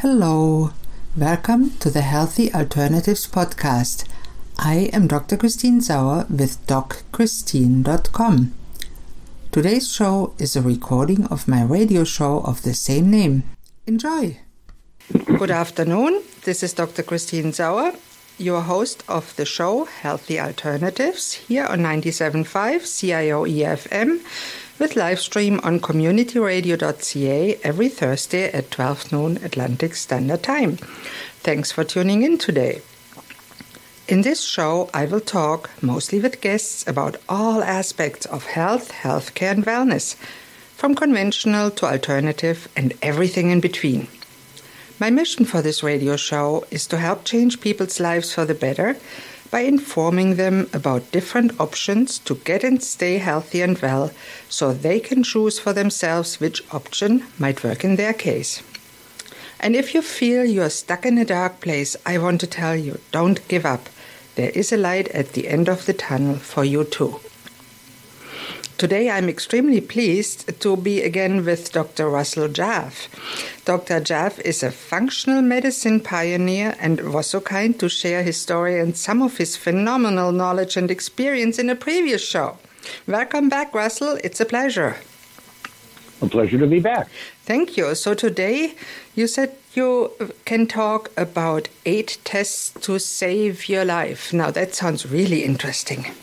Hello, 0.00 0.70
welcome 1.16 1.70
to 1.80 1.90
the 1.90 2.02
Healthy 2.02 2.54
Alternatives 2.54 3.26
podcast. 3.26 4.04
I 4.56 4.90
am 4.92 5.08
Dr. 5.08 5.36
Christine 5.36 5.80
Sauer 5.80 6.24
with 6.30 6.64
DocChristine.com. 6.68 8.54
Today's 9.50 9.92
show 9.92 10.34
is 10.38 10.54
a 10.54 10.62
recording 10.62 11.24
of 11.26 11.48
my 11.48 11.64
radio 11.64 12.04
show 12.04 12.42
of 12.42 12.62
the 12.62 12.74
same 12.74 13.10
name. 13.10 13.42
Enjoy! 13.88 14.38
Good 15.36 15.50
afternoon, 15.50 16.22
this 16.44 16.62
is 16.62 16.74
Dr. 16.74 17.02
Christine 17.02 17.52
Sauer, 17.52 17.92
your 18.38 18.60
host 18.60 19.02
of 19.08 19.34
the 19.34 19.44
show 19.44 19.86
Healthy 19.86 20.38
Alternatives 20.38 21.32
here 21.32 21.66
on 21.66 21.80
97.5 21.80 22.46
CIOE 22.86 23.66
FM 23.76 24.20
with 24.78 24.96
live 24.96 25.20
stream 25.20 25.60
on 25.62 25.80
communityradio.ca 25.80 27.58
every 27.62 27.88
Thursday 27.88 28.50
at 28.52 28.70
12 28.70 29.12
noon 29.12 29.36
Atlantic 29.38 29.94
Standard 29.94 30.42
Time. 30.42 30.76
Thanks 31.40 31.72
for 31.72 31.84
tuning 31.84 32.22
in 32.22 32.38
today. 32.38 32.82
In 34.06 34.22
this 34.22 34.42
show, 34.42 34.88
I 34.94 35.04
will 35.04 35.20
talk 35.20 35.70
mostly 35.82 36.20
with 36.20 36.40
guests 36.40 36.86
about 36.86 37.16
all 37.28 37.62
aspects 37.62 38.24
of 38.26 38.46
health, 38.46 38.90
healthcare, 38.90 39.50
and 39.50 39.64
wellness, 39.66 40.14
from 40.76 40.94
conventional 40.94 41.70
to 41.72 41.86
alternative 41.86 42.68
and 42.76 42.94
everything 43.02 43.50
in 43.50 43.60
between. 43.60 44.08
My 45.00 45.10
mission 45.10 45.44
for 45.44 45.60
this 45.60 45.82
radio 45.82 46.16
show 46.16 46.64
is 46.70 46.86
to 46.86 46.98
help 46.98 47.24
change 47.24 47.60
people's 47.60 48.00
lives 48.00 48.32
for 48.32 48.44
the 48.44 48.54
better 48.54 48.96
by 49.50 49.60
informing 49.60 50.36
them 50.36 50.68
about 50.72 51.10
different 51.10 51.58
options 51.60 52.18
to 52.20 52.34
get 52.34 52.64
and 52.64 52.82
stay 52.82 53.18
healthy 53.18 53.62
and 53.62 53.78
well 53.78 54.10
so 54.48 54.72
they 54.72 55.00
can 55.00 55.22
choose 55.22 55.58
for 55.58 55.72
themselves 55.72 56.40
which 56.40 56.62
option 56.72 57.24
might 57.38 57.64
work 57.64 57.84
in 57.84 57.96
their 57.96 58.12
case. 58.12 58.62
And 59.60 59.74
if 59.74 59.94
you 59.94 60.02
feel 60.02 60.44
you're 60.44 60.70
stuck 60.70 61.04
in 61.04 61.18
a 61.18 61.24
dark 61.24 61.60
place, 61.60 61.96
I 62.06 62.18
want 62.18 62.40
to 62.42 62.46
tell 62.46 62.76
you 62.76 63.00
don't 63.10 63.46
give 63.48 63.66
up. 63.66 63.88
There 64.36 64.50
is 64.50 64.72
a 64.72 64.76
light 64.76 65.08
at 65.08 65.32
the 65.32 65.48
end 65.48 65.68
of 65.68 65.86
the 65.86 65.94
tunnel 65.94 66.36
for 66.36 66.64
you 66.64 66.84
too. 66.84 67.20
Today 68.78 69.10
I'm 69.10 69.28
extremely 69.28 69.80
pleased 69.80 70.60
to 70.60 70.76
be 70.76 71.02
again 71.02 71.44
with 71.44 71.72
Dr. 71.72 72.08
Russell 72.08 72.46
Jaffe. 72.46 73.08
Dr. 73.64 73.98
Jaffe 73.98 74.40
is 74.44 74.62
a 74.62 74.70
functional 74.70 75.42
medicine 75.42 75.98
pioneer 75.98 76.76
and 76.78 77.12
was 77.12 77.26
so 77.26 77.40
kind 77.40 77.76
to 77.80 77.88
share 77.88 78.22
his 78.22 78.40
story 78.40 78.78
and 78.78 78.96
some 78.96 79.20
of 79.20 79.38
his 79.38 79.56
phenomenal 79.56 80.30
knowledge 80.30 80.76
and 80.76 80.92
experience 80.92 81.58
in 81.58 81.68
a 81.68 81.74
previous 81.74 82.24
show. 82.24 82.56
Welcome 83.08 83.48
back, 83.48 83.74
Russell. 83.74 84.16
It's 84.22 84.40
a 84.40 84.44
pleasure. 84.44 84.98
A 86.22 86.28
pleasure 86.28 86.58
to 86.58 86.68
be 86.68 86.78
back. 86.78 87.08
Thank 87.42 87.76
you. 87.76 87.96
So 87.96 88.14
today 88.14 88.76
you 89.16 89.26
said 89.26 89.56
you 89.74 90.12
can 90.44 90.68
talk 90.68 91.10
about 91.16 91.68
eight 91.84 92.18
tests 92.22 92.70
to 92.82 93.00
save 93.00 93.68
your 93.68 93.84
life. 93.84 94.32
Now 94.32 94.52
that 94.52 94.76
sounds 94.76 95.04
really 95.04 95.42
interesting. 95.42 96.14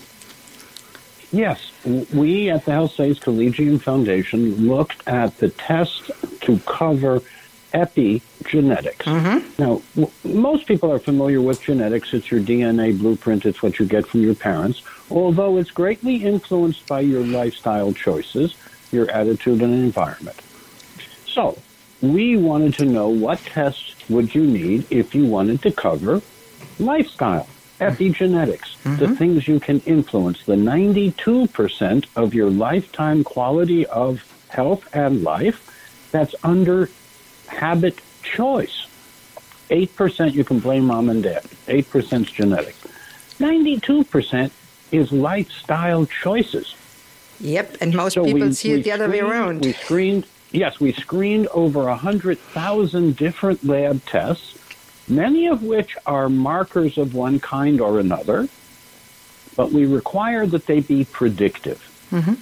Yes, 1.35 1.69
we 2.13 2.49
at 2.49 2.63
the 2.63 2.71
Health 2.71 2.93
Studies 2.93 3.19
Collegium 3.19 3.77
Foundation 3.77 4.67
looked 4.69 5.05
at 5.05 5.37
the 5.37 5.49
test 5.49 6.09
to 6.41 6.57
cover 6.59 7.21
epigenetics. 7.73 9.03
Mm-hmm. 9.03 9.61
Now, 9.61 9.81
w- 9.95 10.11
most 10.23 10.65
people 10.65 10.89
are 10.93 10.99
familiar 10.99 11.41
with 11.41 11.61
genetics. 11.61 12.13
It's 12.13 12.31
your 12.31 12.39
DNA 12.39 12.97
blueprint, 12.97 13.45
it's 13.45 13.61
what 13.61 13.79
you 13.79 13.85
get 13.85 14.07
from 14.07 14.21
your 14.21 14.33
parents, 14.33 14.81
although 15.11 15.57
it's 15.57 15.71
greatly 15.71 16.23
influenced 16.23 16.87
by 16.87 17.01
your 17.01 17.25
lifestyle 17.25 17.91
choices, 17.91 18.55
your 18.93 19.11
attitude, 19.11 19.61
and 19.61 19.73
environment. 19.73 20.39
So, 21.27 21.57
we 22.01 22.37
wanted 22.37 22.75
to 22.75 22.85
know 22.85 23.09
what 23.09 23.39
tests 23.39 23.93
would 24.07 24.33
you 24.33 24.45
need 24.45 24.85
if 24.89 25.13
you 25.13 25.25
wanted 25.25 25.61
to 25.63 25.71
cover 25.73 26.21
lifestyle 26.79 27.49
epigenetics, 27.79 28.77
mm-hmm. 28.83 28.95
the 28.97 29.15
things 29.15 29.47
you 29.47 29.59
can 29.59 29.79
influence, 29.81 30.43
the 30.45 30.55
92% 30.55 32.05
of 32.15 32.33
your 32.33 32.49
lifetime 32.49 33.23
quality 33.23 33.85
of 33.87 34.23
health 34.49 34.87
and 34.93 35.23
life 35.23 36.09
that's 36.11 36.35
under 36.43 36.89
habit 37.47 37.99
choice. 38.23 38.87
8% 39.69 40.33
you 40.33 40.43
can 40.43 40.59
blame 40.59 40.85
mom 40.85 41.09
and 41.09 41.23
dad, 41.23 41.43
8% 41.67 42.21
is 42.21 42.31
genetic. 42.31 42.75
92% 43.39 44.51
is 44.91 45.11
lifestyle 45.11 46.05
choices. 46.05 46.75
Yep, 47.41 47.77
and 47.81 47.93
most 47.93 48.13
so 48.13 48.23
people 48.23 48.47
we, 48.47 48.53
see 48.53 48.73
we 48.73 48.79
it 48.79 48.83
the 48.83 48.91
other 48.91 49.09
way 49.09 49.19
around. 49.19 49.65
We 49.65 49.73
screened, 49.73 50.25
yes, 50.51 50.79
we 50.79 50.93
screened 50.93 51.47
over 51.47 51.83
100,000 51.83 53.15
different 53.17 53.65
lab 53.65 54.05
tests 54.05 54.57
many 55.07 55.47
of 55.47 55.63
which 55.63 55.97
are 56.05 56.29
markers 56.29 56.97
of 56.97 57.13
one 57.13 57.39
kind 57.39 57.79
or 57.81 57.99
another, 57.99 58.47
but 59.55 59.71
we 59.71 59.85
require 59.85 60.45
that 60.47 60.65
they 60.65 60.79
be 60.79 61.05
predictive. 61.05 61.79
Mm-hmm. 62.11 62.33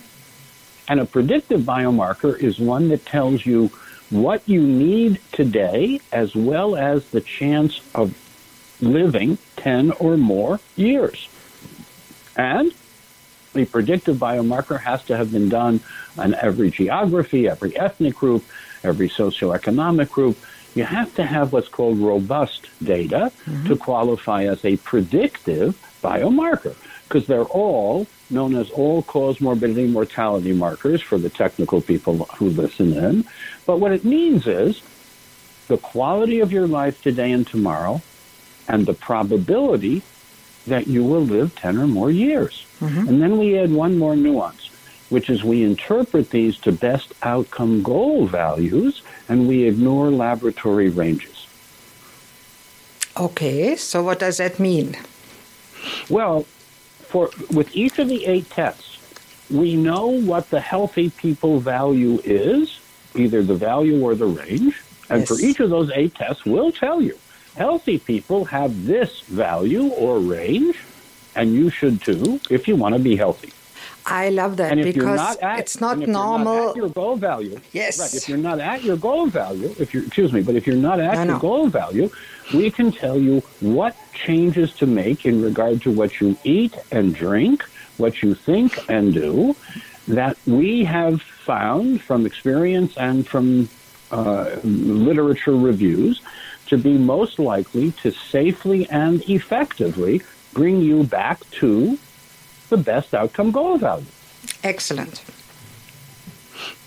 And 0.87 0.99
a 0.99 1.05
predictive 1.05 1.61
biomarker 1.61 2.37
is 2.37 2.59
one 2.59 2.89
that 2.89 3.05
tells 3.05 3.45
you 3.45 3.71
what 4.09 4.47
you 4.47 4.61
need 4.61 5.19
today 5.31 5.99
as 6.11 6.35
well 6.35 6.75
as 6.75 7.09
the 7.09 7.21
chance 7.21 7.81
of 7.95 8.17
living 8.81 9.37
10 9.57 9.91
or 9.93 10.17
more 10.17 10.59
years. 10.75 11.29
And 12.35 12.73
the 13.53 13.65
predictive 13.65 14.17
biomarker 14.17 14.79
has 14.79 15.03
to 15.05 15.15
have 15.15 15.31
been 15.31 15.49
done 15.49 15.79
on 16.17 16.33
every 16.35 16.69
geography, 16.69 17.47
every 17.47 17.77
ethnic 17.77 18.15
group, 18.15 18.43
every 18.83 19.09
socioeconomic 19.09 20.09
group, 20.09 20.37
you 20.75 20.83
have 20.83 21.13
to 21.15 21.23
have 21.23 21.53
what's 21.53 21.67
called 21.67 21.99
robust 21.99 22.67
data 22.83 23.31
mm-hmm. 23.45 23.67
to 23.67 23.75
qualify 23.75 24.43
as 24.45 24.63
a 24.65 24.77
predictive 24.77 25.79
biomarker 26.01 26.75
because 27.03 27.27
they're 27.27 27.43
all 27.43 28.07
known 28.29 28.55
as 28.55 28.71
all 28.71 29.03
cause 29.03 29.39
morbidity 29.39 29.87
mortality 29.87 30.53
markers 30.53 31.01
for 31.01 31.17
the 31.17 31.29
technical 31.29 31.81
people 31.81 32.25
who 32.37 32.49
listen 32.49 32.93
in. 32.93 33.25
But 33.65 33.79
what 33.79 33.91
it 33.91 34.03
means 34.03 34.47
is 34.47 34.81
the 35.67 35.77
quality 35.77 36.39
of 36.39 36.51
your 36.51 36.67
life 36.67 37.01
today 37.01 37.31
and 37.31 37.45
tomorrow 37.45 38.01
and 38.67 38.85
the 38.85 38.93
probability 38.93 40.01
that 40.65 40.87
you 40.87 41.03
will 41.03 41.21
live 41.21 41.55
10 41.55 41.77
or 41.77 41.87
more 41.87 42.09
years. 42.09 42.65
Mm-hmm. 42.79 43.07
And 43.07 43.21
then 43.21 43.37
we 43.37 43.59
add 43.59 43.71
one 43.71 43.97
more 43.97 44.15
nuance 44.15 44.69
which 45.13 45.29
is 45.29 45.43
we 45.43 45.63
interpret 45.63 46.31
these 46.31 46.57
to 46.57 46.71
best 46.71 47.13
outcome 47.21 47.83
goal 47.83 48.25
values 48.25 49.03
and 49.29 49.47
we 49.47 49.63
ignore 49.65 50.09
laboratory 50.09 50.89
ranges. 50.89 51.45
Okay, 53.15 53.75
so 53.75 54.01
what 54.01 54.17
does 54.17 54.37
that 54.37 54.59
mean? 54.59 54.97
Well, 56.09 56.43
for 57.11 57.29
with 57.51 57.75
each 57.75 57.99
of 57.99 58.09
the 58.09 58.25
eight 58.25 58.49
tests, 58.49 58.97
we 59.51 59.75
know 59.75 60.07
what 60.07 60.49
the 60.49 60.59
healthy 60.59 61.11
people 61.11 61.59
value 61.59 62.19
is, 62.23 62.79
either 63.13 63.43
the 63.43 63.53
value 63.53 64.03
or 64.03 64.15
the 64.15 64.25
range. 64.25 64.81
And 65.11 65.21
yes. 65.21 65.27
for 65.27 65.39
each 65.39 65.59
of 65.59 65.69
those 65.69 65.91
eight 65.93 66.15
tests, 66.15 66.43
we'll 66.43 66.71
tell 66.71 66.99
you 67.03 67.19
healthy 67.55 67.99
people 67.99 68.45
have 68.45 68.87
this 68.87 69.21
value 69.21 69.89
or 69.89 70.17
range, 70.17 70.79
and 71.35 71.53
you 71.53 71.69
should 71.69 72.01
too 72.01 72.39
if 72.49 72.67
you 72.67 72.75
want 72.75 72.95
to 72.95 72.99
be 72.99 73.15
healthy. 73.15 73.52
I 74.05 74.29
love 74.29 74.57
that 74.57 74.75
because 74.75 75.17
not 75.17 75.39
at, 75.41 75.59
it's 75.59 75.79
not 75.79 75.99
normal. 75.99 76.67
Not 76.67 76.75
your 76.75 76.89
goal 76.89 77.15
value, 77.15 77.59
yes. 77.71 77.99
Right. 77.99 78.13
If 78.13 78.27
you're 78.27 78.37
not 78.37 78.59
at 78.59 78.83
your 78.83 78.97
goal 78.97 79.27
value, 79.27 79.73
if 79.79 79.93
you're 79.93 80.03
excuse 80.03 80.33
me, 80.33 80.41
but 80.41 80.55
if 80.55 80.67
you're 80.67 80.75
not 80.75 80.99
at 80.99 81.13
no, 81.15 81.23
your 81.23 81.33
no. 81.33 81.39
goal 81.39 81.67
value, 81.67 82.09
we 82.53 82.69
can 82.69 82.91
tell 82.91 83.17
you 83.17 83.41
what 83.59 83.95
changes 84.13 84.73
to 84.75 84.85
make 84.85 85.25
in 85.25 85.41
regard 85.41 85.81
to 85.83 85.91
what 85.91 86.19
you 86.19 86.37
eat 86.43 86.77
and 86.91 87.15
drink, 87.15 87.63
what 87.97 88.21
you 88.21 88.35
think 88.35 88.89
and 88.89 89.13
do, 89.13 89.55
that 90.07 90.37
we 90.45 90.83
have 90.83 91.21
found 91.21 92.01
from 92.01 92.25
experience 92.25 92.97
and 92.97 93.27
from 93.27 93.69
uh, 94.11 94.55
literature 94.63 95.55
reviews 95.55 96.21
to 96.67 96.77
be 96.77 96.97
most 96.97 97.39
likely 97.39 97.91
to 97.91 98.11
safely 98.11 98.89
and 98.89 99.27
effectively 99.29 100.21
bring 100.53 100.81
you 100.81 101.03
back 101.03 101.39
to 101.51 101.97
the 102.75 102.83
best 102.83 103.13
outcome 103.13 103.51
goal 103.51 103.77
value. 103.77 104.05
Excellent. 104.63 105.23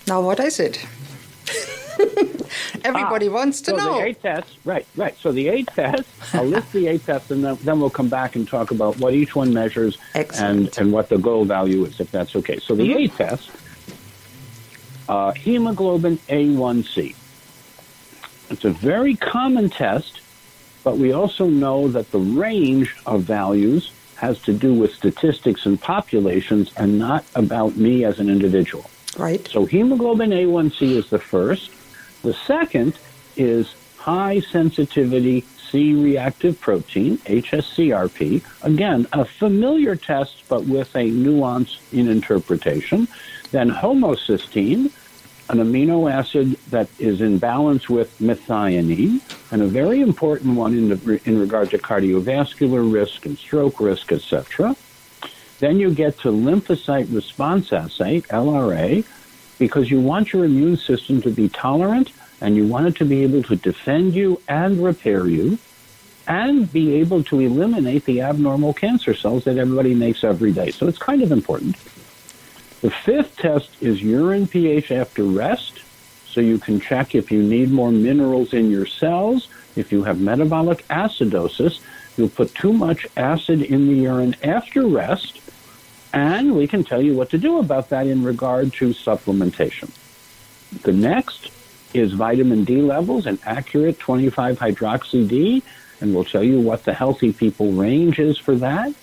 Now, 0.05 0.21
what 0.21 0.39
is 0.39 0.59
it? 0.59 0.85
Everybody 2.83 3.29
ah, 3.29 3.31
wants 3.31 3.61
to 3.61 3.71
so 3.71 3.77
know. 3.77 3.93
The 3.99 4.07
eight 4.07 4.21
tests, 4.21 4.57
right, 4.65 4.85
right. 4.97 5.17
So 5.17 5.31
the 5.31 5.47
eight 5.47 5.67
tests, 5.67 6.09
I'll 6.33 6.43
list 6.43 6.73
the 6.73 6.87
eight 6.87 7.05
tests, 7.05 7.31
and 7.31 7.43
then, 7.43 7.55
then, 7.63 7.79
we'll 7.79 7.89
come 7.89 8.09
back 8.09 8.35
and 8.35 8.45
talk 8.45 8.71
about 8.71 8.97
what 8.99 9.13
each 9.13 9.33
one 9.33 9.53
measures 9.53 9.97
and, 10.13 10.77
and 10.77 10.91
what 10.91 11.07
the 11.07 11.17
goal 11.17 11.45
value 11.45 11.85
is, 11.85 11.99
if 12.01 12.11
that's 12.11 12.35
okay. 12.35 12.59
So 12.59 12.75
the 12.75 12.89
mm-hmm. 12.89 12.99
eight 12.99 13.13
tests, 13.15 13.49
uh, 15.07 15.31
hemoglobin 15.31 16.17
A1C. 16.29 17.15
It's 18.49 18.65
a 18.65 18.71
very 18.71 19.15
common 19.15 19.69
test, 19.69 20.19
but 20.83 20.97
we 20.97 21.13
also 21.13 21.47
know 21.47 21.87
that 21.87 22.11
the 22.11 22.19
range 22.19 22.95
of 23.05 23.21
values 23.23 23.91
has 24.17 24.39
to 24.41 24.53
do 24.53 24.73
with 24.73 24.93
statistics 24.93 25.65
and 25.65 25.79
populations 25.79 26.71
and 26.75 26.99
not 26.99 27.23
about 27.35 27.75
me 27.77 28.03
as 28.03 28.19
an 28.19 28.29
individual. 28.29 28.89
Right. 29.17 29.47
So 29.47 29.65
hemoglobin 29.65 30.31
A1C 30.31 30.91
is 30.91 31.09
the 31.09 31.19
first. 31.19 31.71
The 32.23 32.33
second 32.33 32.97
is 33.35 33.73
high 33.97 34.39
sensitivity 34.39 35.45
C 35.69 35.93
reactive 35.93 36.59
protein, 36.59 37.17
HSCRP. 37.19 38.41
Again, 38.63 39.07
a 39.13 39.25
familiar 39.25 39.95
test, 39.95 40.43
but 40.47 40.65
with 40.65 40.95
a 40.95 41.09
nuance 41.09 41.79
in 41.91 42.07
interpretation. 42.07 43.07
Then 43.51 43.69
homocysteine, 43.69 44.91
an 45.49 45.59
amino 45.59 46.11
acid 46.11 46.57
that 46.69 46.89
is 46.99 47.21
in 47.21 47.37
balance 47.37 47.87
with 47.89 48.17
methionine, 48.19 49.21
and 49.51 49.61
a 49.61 49.67
very 49.67 50.01
important 50.01 50.55
one 50.55 50.73
in, 50.73 50.89
the, 50.89 51.21
in 51.25 51.39
regard 51.39 51.69
to 51.69 51.77
cardiovascular 51.77 52.91
risk 52.91 53.25
and 53.25 53.37
stroke 53.37 53.79
risk, 53.79 54.11
etc. 54.11 54.75
Then 55.59 55.79
you 55.79 55.93
get 55.93 56.19
to 56.19 56.29
lymphocyte 56.29 57.13
response 57.13 57.71
assay, 57.71 58.21
LRA, 58.21 59.05
because 59.57 59.89
you 59.89 59.99
want 59.99 60.33
your 60.33 60.45
immune 60.45 60.77
system 60.77 61.21
to 61.21 61.31
be 61.31 61.49
tolerant 61.49 62.11
and 62.41 62.55
you 62.55 62.67
want 62.67 62.87
it 62.87 62.95
to 62.97 63.05
be 63.05 63.23
able 63.23 63.41
to 63.43 63.55
defend 63.55 64.13
you 64.13 64.41
and 64.47 64.83
repair 64.83 65.27
you 65.27 65.57
and 66.27 66.71
be 66.71 66.95
able 66.95 67.23
to 67.23 67.39
eliminate 67.39 68.05
the 68.05 68.21
abnormal 68.21 68.73
cancer 68.73 69.13
cells 69.13 69.45
that 69.45 69.57
everybody 69.57 69.95
makes 69.95 70.23
every 70.23 70.51
day. 70.51 70.71
So 70.71 70.87
it's 70.87 70.97
kind 70.97 71.23
of 71.23 71.31
important. 71.31 71.77
The 72.81 72.91
fifth 72.91 73.37
test 73.37 73.69
is 73.81 74.01
urine 74.01 74.47
pH 74.47 74.91
after 74.91 75.23
rest. 75.23 75.81
So 76.27 76.41
you 76.41 76.59
can 76.59 76.79
check 76.79 77.15
if 77.15 77.31
you 77.31 77.41
need 77.41 77.71
more 77.71 77.91
minerals 77.91 78.53
in 78.53 78.69
your 78.69 78.85
cells. 78.85 79.47
If 79.75 79.91
you 79.91 80.03
have 80.03 80.21
metabolic 80.21 80.87
acidosis, 80.87 81.79
you'll 82.15 82.29
put 82.29 82.53
too 82.53 82.73
much 82.73 83.07
acid 83.17 83.61
in 83.63 83.87
the 83.87 83.95
urine 83.95 84.35
after 84.43 84.85
rest. 84.85 85.41
And 86.13 86.55
we 86.55 86.67
can 86.67 86.83
tell 86.83 87.01
you 87.01 87.15
what 87.15 87.31
to 87.31 87.37
do 87.37 87.57
about 87.59 87.89
that 87.89 88.07
in 88.07 88.23
regard 88.23 88.73
to 88.73 88.89
supplementation. 88.89 89.89
The 90.83 90.93
next 90.93 91.49
is 91.93 92.13
vitamin 92.13 92.63
D 92.63 92.81
levels, 92.81 93.25
an 93.25 93.39
accurate 93.43 93.99
25 93.99 94.59
hydroxy 94.59 95.27
D, 95.27 95.63
and 95.99 96.13
we'll 96.13 96.25
tell 96.25 96.43
you 96.43 96.59
what 96.59 96.83
the 96.83 96.93
healthy 96.93 97.33
people 97.33 97.71
range 97.71 98.19
is 98.19 98.37
for 98.37 98.55
that. 98.55 98.93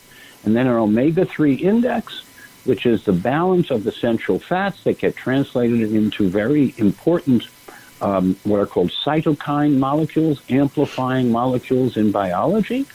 And 0.44 0.54
then 0.54 0.66
an 0.66 0.74
omega 0.74 1.24
3 1.24 1.54
index, 1.54 2.22
which 2.64 2.86
is 2.86 3.04
the 3.04 3.12
balance 3.12 3.70
of 3.70 3.86
essential 3.86 4.38
fats 4.38 4.84
that 4.84 4.98
get 4.98 5.16
translated 5.16 5.92
into 5.92 6.28
very 6.28 6.74
important, 6.78 7.46
um, 8.00 8.36
what 8.44 8.60
are 8.60 8.66
called 8.66 8.90
cytokine 8.90 9.78
molecules, 9.78 10.42
amplifying 10.48 11.30
molecules 11.30 11.96
in 11.96 12.10
biology. 12.10 12.86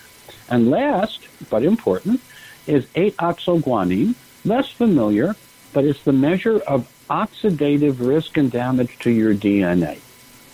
And 0.49 0.69
last, 0.69 1.27
but 1.49 1.63
important, 1.63 2.21
is 2.65 2.85
8-oxoguanine, 2.87 4.15
less 4.45 4.69
familiar, 4.69 5.35
but 5.73 5.85
it's 5.85 6.03
the 6.03 6.13
measure 6.13 6.59
of 6.59 6.87
oxidative 7.09 8.05
risk 8.05 8.37
and 8.37 8.51
damage 8.51 8.97
to 8.99 9.11
your 9.11 9.33
DNA. 9.33 9.99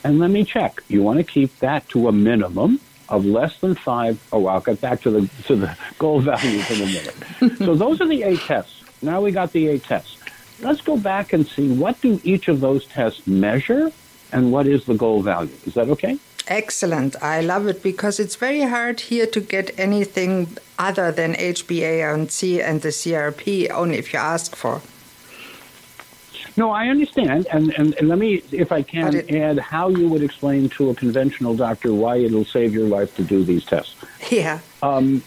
And 0.03 0.19
let 0.19 0.29
me 0.29 0.43
check. 0.43 0.83
You 0.87 1.01
want 1.03 1.17
to 1.17 1.23
keep 1.23 1.57
that 1.59 1.87
to 1.89 2.07
a 2.07 2.11
minimum 2.11 2.79
of 3.09 3.25
less 3.25 3.59
than 3.59 3.75
five. 3.75 4.21
Oh, 4.31 4.47
I'll 4.47 4.61
get 4.61 4.81
back 4.81 5.01
to 5.01 5.11
the 5.11 5.29
to 5.45 5.55
the 5.55 5.77
goal 5.97 6.19
values 6.19 6.69
in 6.69 6.81
a 6.81 6.85
minute. 6.85 7.57
so 7.57 7.75
those 7.75 8.01
are 8.01 8.07
the 8.07 8.23
eight 8.23 8.39
tests. 8.41 8.83
Now 9.05 9.21
we 9.21 9.31
got 9.31 9.51
the 9.51 9.67
eight 9.67 9.83
tests. 9.83 10.17
Let's 10.59 10.81
go 10.81 10.97
back 10.97 11.31
and 11.33 11.47
see 11.47 11.71
what 11.71 12.01
do 12.01 12.19
each 12.23 12.47
of 12.47 12.59
those 12.59 12.85
tests 12.87 13.27
measure 13.27 13.91
and 14.31 14.51
what 14.51 14.65
is 14.67 14.85
the 14.85 14.95
goal 14.95 15.21
value. 15.21 15.55
Is 15.65 15.75
that 15.75 15.89
okay? 15.89 16.17
Excellent. 16.47 17.15
I 17.21 17.41
love 17.41 17.67
it 17.67 17.83
because 17.83 18.19
it's 18.19 18.35
very 18.35 18.61
hard 18.61 18.99
here 18.99 19.27
to 19.27 19.39
get 19.39 19.77
anything 19.79 20.57
other 20.79 21.11
than 21.11 21.33
HbA1c 21.35 22.63
and 22.63 22.81
the 22.81 22.89
CRP 22.89 23.69
only 23.71 23.97
if 23.97 24.11
you 24.11 24.19
ask 24.19 24.55
for. 24.55 24.81
No, 26.57 26.71
I 26.71 26.87
understand, 26.87 27.47
and, 27.51 27.73
and, 27.77 27.93
and 27.95 28.07
let 28.07 28.17
me, 28.17 28.41
if 28.51 28.71
I 28.71 28.81
can, 28.81 29.13
it, 29.13 29.29
add 29.35 29.59
how 29.59 29.89
you 29.89 30.07
would 30.07 30.23
explain 30.23 30.69
to 30.69 30.89
a 30.89 30.95
conventional 30.95 31.53
doctor 31.53 31.93
why 31.93 32.17
it'll 32.17 32.45
save 32.45 32.73
your 32.73 32.87
life 32.87 33.13
to 33.17 33.23
do 33.23 33.43
these 33.43 33.65
tests. 33.65 33.95
Yeah. 34.31 34.59
Um, 34.81 35.21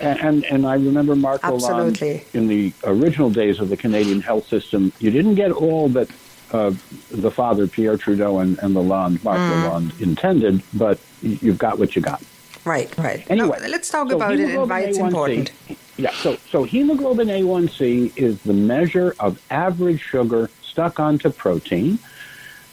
and 0.00 0.44
and 0.44 0.66
I 0.66 0.74
remember 0.74 1.14
Marc 1.14 1.40
Absolutely. 1.44 2.20
Lalonde 2.20 2.34
in 2.34 2.48
the 2.48 2.72
original 2.84 3.30
days 3.30 3.60
of 3.60 3.68
the 3.68 3.76
Canadian 3.76 4.20
health 4.20 4.46
system. 4.48 4.92
You 4.98 5.10
didn't 5.10 5.34
get 5.34 5.52
all 5.52 5.88
that 5.90 6.08
uh, 6.52 6.72
the 7.10 7.30
father 7.30 7.66
Pierre 7.66 7.96
Trudeau 7.96 8.38
and, 8.40 8.58
and 8.58 8.74
Lalonde, 8.74 9.22
Marc 9.22 9.38
mm. 9.38 9.64
Lalonde, 9.64 10.00
intended, 10.00 10.62
but 10.74 10.98
you've 11.22 11.58
got 11.58 11.78
what 11.78 11.94
you 11.94 12.02
got. 12.02 12.22
Right, 12.64 12.96
right. 12.98 13.24
Anyway, 13.30 13.58
no, 13.62 13.68
let's 13.68 13.90
talk 13.90 14.10
so 14.10 14.16
about 14.16 14.34
it 14.34 14.50
and 14.50 14.68
why 14.68 14.80
it's 14.80 14.98
A1C, 14.98 15.06
important. 15.06 15.52
Yeah, 15.96 16.12
so 16.12 16.36
so 16.50 16.64
hemoglobin 16.64 17.28
A1C 17.28 18.16
is 18.16 18.42
the 18.42 18.52
measure 18.52 19.14
of 19.18 19.40
average 19.50 20.00
sugar 20.00 20.50
stuck 20.62 21.00
onto 21.00 21.30
protein. 21.30 21.98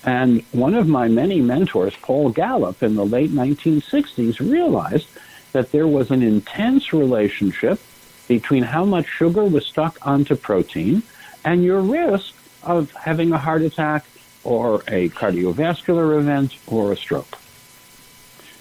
And 0.03 0.43
one 0.51 0.73
of 0.73 0.87
my 0.87 1.07
many 1.07 1.41
mentors, 1.41 1.95
Paul 1.97 2.29
Gallop, 2.29 2.81
in 2.81 2.95
the 2.95 3.05
late 3.05 3.31
1960s, 3.31 4.39
realized 4.39 5.07
that 5.57 5.71
there 5.71 5.87
was 5.87 6.11
an 6.11 6.21
intense 6.21 6.93
relationship 6.93 7.79
between 8.27 8.61
how 8.61 8.85
much 8.85 9.07
sugar 9.07 9.43
was 9.43 9.65
stuck 9.65 9.97
onto 10.05 10.35
protein 10.35 11.01
and 11.43 11.63
your 11.63 11.81
risk 11.81 12.35
of 12.61 12.91
having 12.91 13.31
a 13.31 13.39
heart 13.39 13.63
attack 13.63 14.05
or 14.43 14.83
a 14.87 15.09
cardiovascular 15.09 16.19
event 16.19 16.55
or 16.67 16.91
a 16.91 16.95
stroke. 16.95 17.39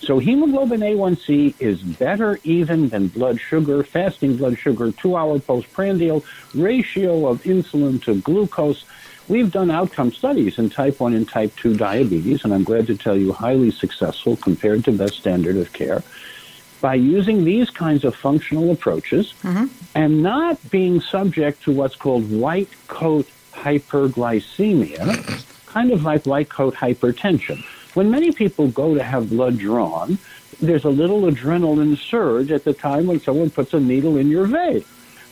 So 0.00 0.18
hemoglobin 0.18 0.80
A1C 0.80 1.56
is 1.58 1.82
better 1.82 2.38
even 2.44 2.88
than 2.88 3.08
blood 3.08 3.38
sugar, 3.38 3.84
fasting 3.84 4.38
blood 4.38 4.58
sugar, 4.58 4.90
two-hour 4.90 5.40
postprandial, 5.40 6.24
ratio 6.54 7.26
of 7.26 7.42
insulin 7.42 8.02
to 8.04 8.14
glucose, 8.22 8.86
We've 9.28 9.50
done 9.50 9.72
outcome 9.72 10.12
studies 10.12 10.56
in 10.56 10.70
type 10.70 11.00
1 11.00 11.12
and 11.12 11.28
type 11.28 11.56
2 11.56 11.76
diabetes, 11.76 12.44
and 12.44 12.54
I'm 12.54 12.62
glad 12.62 12.86
to 12.86 12.96
tell 12.96 13.16
you 13.16 13.32
highly 13.32 13.72
successful 13.72 14.36
compared 14.36 14.84
to 14.84 14.92
best 14.92 15.14
standard 15.14 15.56
of 15.56 15.72
care 15.72 16.04
by 16.86 16.94
using 16.94 17.42
these 17.42 17.68
kinds 17.68 18.04
of 18.04 18.14
functional 18.14 18.70
approaches 18.70 19.34
mm-hmm. 19.42 19.66
and 19.96 20.22
not 20.22 20.54
being 20.70 21.00
subject 21.00 21.60
to 21.64 21.72
what's 21.72 21.96
called 21.96 22.30
white 22.30 22.68
coat 22.86 23.26
hyperglycemia, 23.54 25.04
kind 25.66 25.90
of 25.90 26.04
like 26.04 26.24
white 26.26 26.48
coat 26.48 26.74
hypertension. 26.74 27.58
When 27.96 28.08
many 28.08 28.30
people 28.30 28.68
go 28.68 28.94
to 28.94 29.02
have 29.02 29.30
blood 29.30 29.58
drawn, 29.58 30.18
there's 30.60 30.84
a 30.84 30.94
little 31.02 31.22
adrenaline 31.22 31.96
surge 31.98 32.52
at 32.52 32.62
the 32.62 32.72
time 32.72 33.08
when 33.08 33.18
someone 33.18 33.50
puts 33.50 33.74
a 33.74 33.80
needle 33.80 34.16
in 34.16 34.28
your 34.28 34.46
vein, 34.46 34.84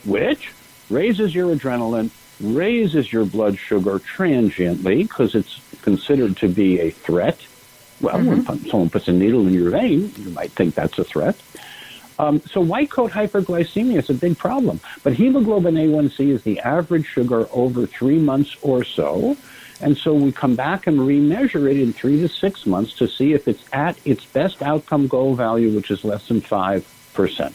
which 0.03 0.51
raises 0.89 1.33
your 1.33 1.55
adrenaline, 1.55 2.09
raises 2.41 3.13
your 3.13 3.23
blood 3.23 3.57
sugar 3.57 3.97
transiently 3.99 5.03
because 5.03 5.35
it's 5.35 5.61
considered 5.83 6.35
to 6.35 6.49
be 6.49 6.81
a 6.81 6.89
threat. 6.89 7.39
Well, 8.01 8.15
mm-hmm. 8.15 8.43
when 8.43 8.65
someone 8.65 8.89
puts 8.89 9.07
a 9.07 9.13
needle 9.13 9.47
in 9.47 9.53
your 9.53 9.71
vein, 9.71 10.11
you 10.17 10.29
might 10.29 10.51
think 10.51 10.75
that's 10.75 10.97
a 10.99 11.03
threat. 11.03 11.35
Um, 12.17 12.41
so 12.41 12.61
white 12.61 12.89
coat 12.89 13.11
hyperglycemia 13.11 13.97
is 13.97 14.09
a 14.09 14.13
big 14.13 14.37
problem. 14.37 14.79
But 15.03 15.13
hemoglobin 15.13 15.75
A1C 15.75 16.29
is 16.29 16.43
the 16.43 16.59
average 16.59 17.05
sugar 17.05 17.47
over 17.51 17.85
three 17.85 18.19
months 18.19 18.55
or 18.61 18.83
so. 18.83 19.37
And 19.81 19.97
so 19.97 20.13
we 20.13 20.31
come 20.31 20.55
back 20.55 20.87
and 20.87 20.99
remeasure 20.99 21.69
it 21.69 21.77
in 21.77 21.91
three 21.91 22.21
to 22.21 22.29
six 22.29 22.65
months 22.65 22.93
to 22.97 23.07
see 23.07 23.33
if 23.33 23.47
it's 23.47 23.63
at 23.73 23.97
its 24.05 24.25
best 24.25 24.61
outcome 24.61 25.07
goal 25.07 25.35
value, 25.35 25.75
which 25.75 25.91
is 25.91 26.05
less 26.05 26.27
than 26.29 26.41
5%. 26.41 27.53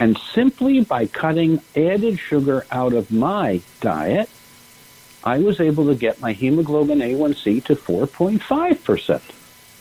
And 0.00 0.18
simply 0.18 0.80
by 0.82 1.06
cutting 1.06 1.60
added 1.76 2.18
sugar 2.18 2.66
out 2.70 2.92
of 2.92 3.10
my 3.12 3.60
diet, 3.80 4.28
I 5.24 5.38
was 5.38 5.60
able 5.60 5.86
to 5.86 5.94
get 5.94 6.20
my 6.20 6.32
hemoglobin 6.32 7.00
A1C 7.00 7.64
to 7.64 7.76
4.5%. 7.76 8.40
mm 8.40 9.22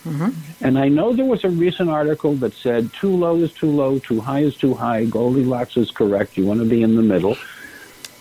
hmm 0.04 0.30
And 0.62 0.80
I 0.80 0.88
know 0.88 1.14
there 1.14 1.26
was 1.26 1.44
a 1.44 1.50
recent 1.50 1.90
article 1.90 2.34
that 2.36 2.54
said 2.54 2.92
too 2.94 3.16
low 3.16 3.38
is 3.38 3.52
too 3.54 3.70
low, 3.70 4.00
too 4.00 4.20
high 4.20 4.44
is 4.50 4.56
too 4.56 4.74
high, 4.74 5.06
Goldilocks 5.06 5.78
is 5.78 5.92
correct, 5.92 6.38
you 6.38 6.46
want 6.46 6.60
to 6.62 6.66
be 6.66 6.82
in 6.82 6.96
the 6.96 7.02
middle. 7.02 7.38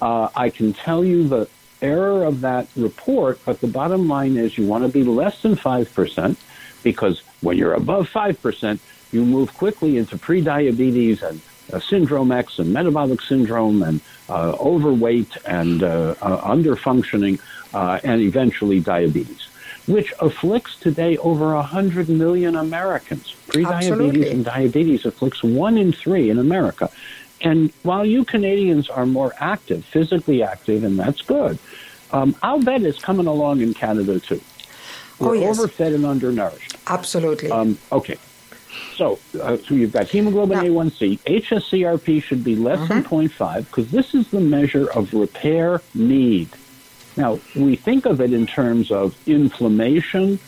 Uh, 0.03 0.29
I 0.37 0.51
can 0.51 0.73
tell 0.73 1.05
you 1.05 1.27
the 1.27 1.49
error 1.81 2.25
of 2.25 2.41
that 2.43 2.69
report, 2.77 3.41
but 3.45 3.61
the 3.61 3.67
bottom 3.67 4.09
line 4.09 4.37
is 4.37 4.59
you 4.59 4.67
want 4.67 4.85
to 4.85 4.91
be 4.91 5.05
less 5.05 5.43
than 5.43 5.57
5% 5.57 6.37
because 6.83 7.23
when 7.41 7.57
you're 7.57 7.75
above 7.75 8.09
5%, 8.11 8.79
you 9.13 9.25
move 9.25 9.55
quickly 9.55 9.97
into 9.97 10.17
prediabetes 10.17 11.23
and 11.23 11.41
uh, 11.73 11.81
syndrome 11.81 12.33
X 12.33 12.59
and 12.59 12.73
metabolic 12.73 13.21
syndrome 13.21 13.83
and 13.83 14.01
uh, 14.29 14.57
overweight 14.59 15.37
and 15.47 15.83
uh, 15.83 16.15
uh 16.21 16.55
underfunctioning 16.55 17.41
uh, 17.75 18.01
and 18.03 18.21
eventually 18.21 18.81
diabetes, 18.81 19.49
which 19.87 20.13
afflicts 20.21 20.77
today 20.77 21.17
over 21.19 21.55
100 21.55 22.09
million 22.09 22.57
Americans. 22.57 23.35
Prediabetes 23.49 24.31
and 24.31 24.45
diabetes 24.45 25.05
afflicts 25.05 25.43
one 25.43 25.77
in 25.79 25.93
three 25.93 26.31
in 26.31 26.39
America. 26.39 26.91
And 27.41 27.71
while 27.83 28.07
you 28.07 28.25
Canadians 28.25 28.89
are 28.89 29.07
more 29.07 29.35
active, 29.39 29.85
physically 29.85 30.43
active, 30.43 30.85
and 30.85 30.99
that's 30.99 31.21
good, 31.23 31.59
um, 32.11 32.35
I'll 32.43 32.63
bet 32.63 32.83
it's 32.83 33.01
coming 33.01 33.27
along 33.27 33.61
in 33.61 33.75
Canada 33.75 34.19
too. 34.21 34.41
Oh, 35.21 35.29
We're 35.29 35.31
oh, 35.31 35.41
yes. 35.41 35.59
overfed 35.59 35.93
and 35.93 36.05
undernourished. 36.05 36.77
Absolutely. 36.87 37.51
Um, 37.51 37.79
okay. 37.93 38.17
So, 38.97 39.19
uh, 39.41 39.59
so 39.59 39.75
you've 39.75 39.93
got 39.93 40.09
hemoglobin 40.09 40.59
A1C. 40.59 41.21
HSCRP 41.21 42.23
should 42.23 42.43
be 42.43 42.57
less 42.57 42.79
mm-hmm. 42.81 43.17
than 43.17 43.29
0.5 43.29 43.67
because 43.67 43.91
this 43.91 44.15
is 44.15 44.29
the 44.31 44.41
measure 44.41 44.91
of 44.93 45.13
repair 45.13 45.83
need. 45.95 46.49
Now, 47.17 47.39
we 47.55 47.77
think 47.77 48.07
of 48.07 48.21
it 48.21 48.33
in 48.33 48.47
terms 48.47 48.91
of 48.91 49.17
inflammation, 49.27 50.39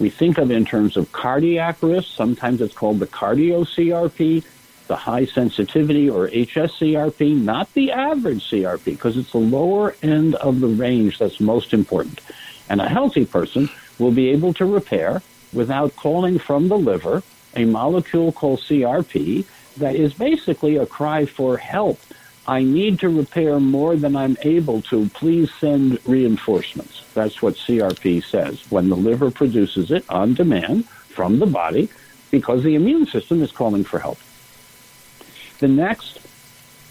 We 0.00 0.10
think 0.10 0.38
of 0.38 0.50
it 0.50 0.56
in 0.56 0.64
terms 0.64 0.96
of 0.96 1.12
cardiac 1.12 1.82
risk. 1.82 2.08
Sometimes 2.14 2.60
it's 2.60 2.74
called 2.74 2.98
the 2.98 3.06
cardio 3.06 3.64
CRP, 3.64 4.42
the 4.88 4.96
high 4.96 5.24
sensitivity 5.24 6.10
or 6.10 6.28
HSCRP, 6.28 7.36
not 7.36 7.72
the 7.74 7.92
average 7.92 8.50
CRP, 8.50 8.84
because 8.84 9.16
it's 9.16 9.32
the 9.32 9.38
lower 9.38 9.94
end 10.02 10.34
of 10.36 10.60
the 10.60 10.66
range 10.66 11.18
that's 11.18 11.40
most 11.40 11.72
important. 11.72 12.20
And 12.68 12.80
a 12.80 12.88
healthy 12.88 13.24
person 13.24 13.70
will 13.98 14.10
be 14.10 14.30
able 14.30 14.52
to 14.54 14.66
repair 14.66 15.22
without 15.52 15.94
calling 15.96 16.38
from 16.38 16.68
the 16.68 16.78
liver 16.78 17.22
a 17.56 17.64
molecule 17.64 18.32
called 18.32 18.60
CRP 18.60 19.44
that 19.76 19.96
is 19.96 20.14
basically 20.14 20.76
a 20.76 20.86
cry 20.86 21.24
for 21.26 21.56
help. 21.56 22.00
I 22.46 22.62
need 22.62 22.98
to 23.00 23.08
repair 23.08 23.58
more 23.58 23.96
than 23.96 24.14
I'm 24.16 24.36
able 24.42 24.82
to. 24.82 25.08
Please 25.10 25.52
send 25.54 25.98
reinforcements. 26.06 27.02
That's 27.14 27.40
what 27.40 27.54
CRP 27.54 28.22
says 28.24 28.70
when 28.70 28.88
the 28.90 28.96
liver 28.96 29.30
produces 29.30 29.90
it 29.90 30.04
on 30.10 30.34
demand 30.34 30.86
from 30.86 31.38
the 31.38 31.46
body 31.46 31.88
because 32.30 32.62
the 32.62 32.74
immune 32.74 33.06
system 33.06 33.42
is 33.42 33.50
calling 33.50 33.84
for 33.84 33.98
help. 33.98 34.18
The 35.60 35.68
next 35.68 36.18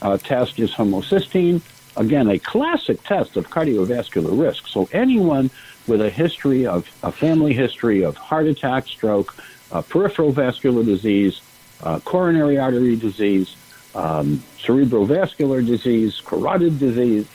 uh, 0.01 0.17
test 0.17 0.59
is 0.59 0.71
homocysteine. 0.71 1.61
Again, 1.95 2.29
a 2.29 2.39
classic 2.39 3.03
test 3.03 3.37
of 3.37 3.49
cardiovascular 3.49 4.39
risk. 4.39 4.67
So 4.67 4.89
anyone 4.91 5.51
with 5.85 6.01
a 6.01 6.09
history 6.09 6.65
of 6.65 6.89
a 7.03 7.11
family 7.11 7.53
history 7.53 8.03
of 8.03 8.17
heart 8.17 8.47
attack, 8.47 8.87
stroke, 8.87 9.35
uh, 9.71 9.81
peripheral 9.81 10.31
vascular 10.31 10.83
disease, 10.83 11.41
uh, 11.81 11.99
coronary 11.99 12.57
artery 12.57 12.95
disease, 12.95 13.55
um, 13.95 14.43
cerebrovascular 14.59 15.65
disease, 15.65 16.21
carotid 16.21 16.79
disease, 16.79 17.27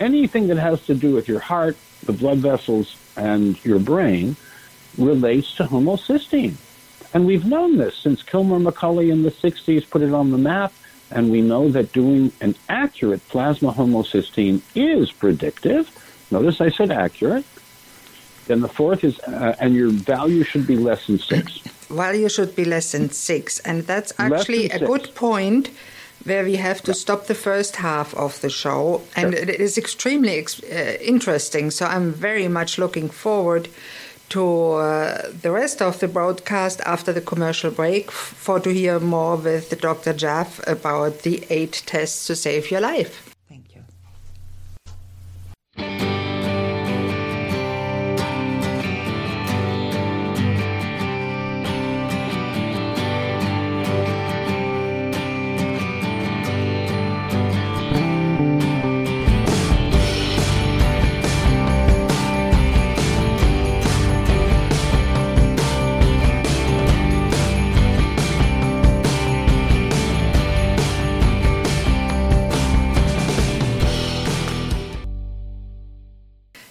anything 0.00 0.48
that 0.48 0.58
has 0.58 0.84
to 0.86 0.94
do 0.94 1.14
with 1.14 1.28
your 1.28 1.40
heart, 1.40 1.76
the 2.04 2.12
blood 2.12 2.38
vessels, 2.38 2.96
and 3.16 3.62
your 3.64 3.78
brain 3.78 4.36
relates 4.98 5.54
to 5.54 5.64
homocysteine. 5.64 6.54
And 7.12 7.26
we've 7.26 7.46
known 7.46 7.76
this 7.76 7.96
since 7.96 8.22
Kilmer 8.22 8.58
McCully 8.58 9.10
in 9.10 9.22
the 9.22 9.30
60s 9.30 9.88
put 9.88 10.02
it 10.02 10.12
on 10.12 10.30
the 10.30 10.38
map, 10.38 10.72
and 11.10 11.30
we 11.30 11.40
know 11.40 11.68
that 11.70 11.92
doing 11.92 12.32
an 12.40 12.56
accurate 12.68 13.26
plasma 13.28 13.72
homocysteine 13.72 14.60
is 14.74 15.12
predictive. 15.12 15.90
Notice 16.30 16.60
I 16.60 16.70
said 16.70 16.90
accurate. 16.90 17.44
Then 18.46 18.60
the 18.60 18.68
fourth 18.68 19.04
is, 19.04 19.18
uh, 19.20 19.56
and 19.58 19.74
your 19.74 19.90
value 19.90 20.44
should 20.44 20.66
be 20.66 20.76
less 20.76 21.06
than 21.06 21.18
six. 21.18 21.58
Value 21.88 22.28
should 22.28 22.56
be 22.56 22.64
less 22.64 22.92
than 22.92 23.10
six. 23.10 23.60
And 23.60 23.86
that's 23.86 24.12
actually 24.18 24.70
a 24.70 24.78
good 24.78 25.14
point 25.14 25.70
where 26.24 26.42
we 26.42 26.56
have 26.56 26.80
to 26.82 26.94
stop 26.94 27.26
the 27.26 27.34
first 27.34 27.76
half 27.76 28.14
of 28.14 28.40
the 28.40 28.50
show. 28.50 29.02
And 29.14 29.34
sure. 29.34 29.42
it 29.42 29.60
is 29.60 29.78
extremely 29.78 30.38
ex- 30.38 30.62
uh, 30.62 30.96
interesting. 31.00 31.70
So 31.70 31.86
I'm 31.86 32.12
very 32.12 32.48
much 32.48 32.78
looking 32.78 33.08
forward 33.10 33.68
to 34.30 34.72
uh, 34.72 35.30
the 35.42 35.50
rest 35.50 35.82
of 35.82 36.00
the 36.00 36.08
broadcast 36.08 36.80
after 36.86 37.12
the 37.12 37.20
commercial 37.20 37.70
break 37.70 38.10
for 38.10 38.58
to 38.60 38.72
hear 38.72 38.98
more 38.98 39.36
with 39.36 39.78
Dr. 39.80 40.12
Jaffe 40.12 40.62
about 40.66 41.20
the 41.20 41.44
eight 41.50 41.82
tests 41.86 42.26
to 42.26 42.34
save 42.34 42.70
your 42.70 42.80
life. 42.80 43.23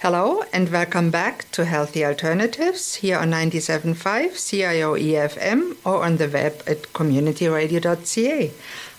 Hello 0.04 0.44
and 0.52 0.68
welcome 0.68 1.12
back 1.12 1.50
to 1.52 1.64
Healthy 1.64 2.04
Alternatives 2.04 2.96
here 2.96 3.18
on 3.18 3.32
97.5 3.32 4.36
CIO 4.50 4.98
EFM 4.98 5.78
or 5.86 6.04
on 6.04 6.18
the 6.18 6.28
web 6.28 6.62
at 6.68 6.82
communityradio.ca. 6.92 8.52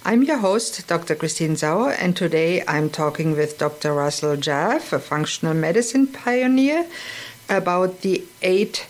I'm 0.06 0.22
your 0.22 0.38
host, 0.38 0.88
Dr. 0.88 1.14
Christine 1.14 1.56
Sauer, 1.56 1.90
and 1.90 2.16
today 2.16 2.64
I'm 2.66 2.88
talking 2.88 3.32
with 3.32 3.58
Dr. 3.58 3.92
Russell 3.92 4.38
Jaffe, 4.38 4.96
a 4.96 4.98
functional 4.98 5.52
medicine 5.52 6.06
pioneer, 6.06 6.86
about 7.50 8.00
the 8.00 8.24
eight 8.40 8.86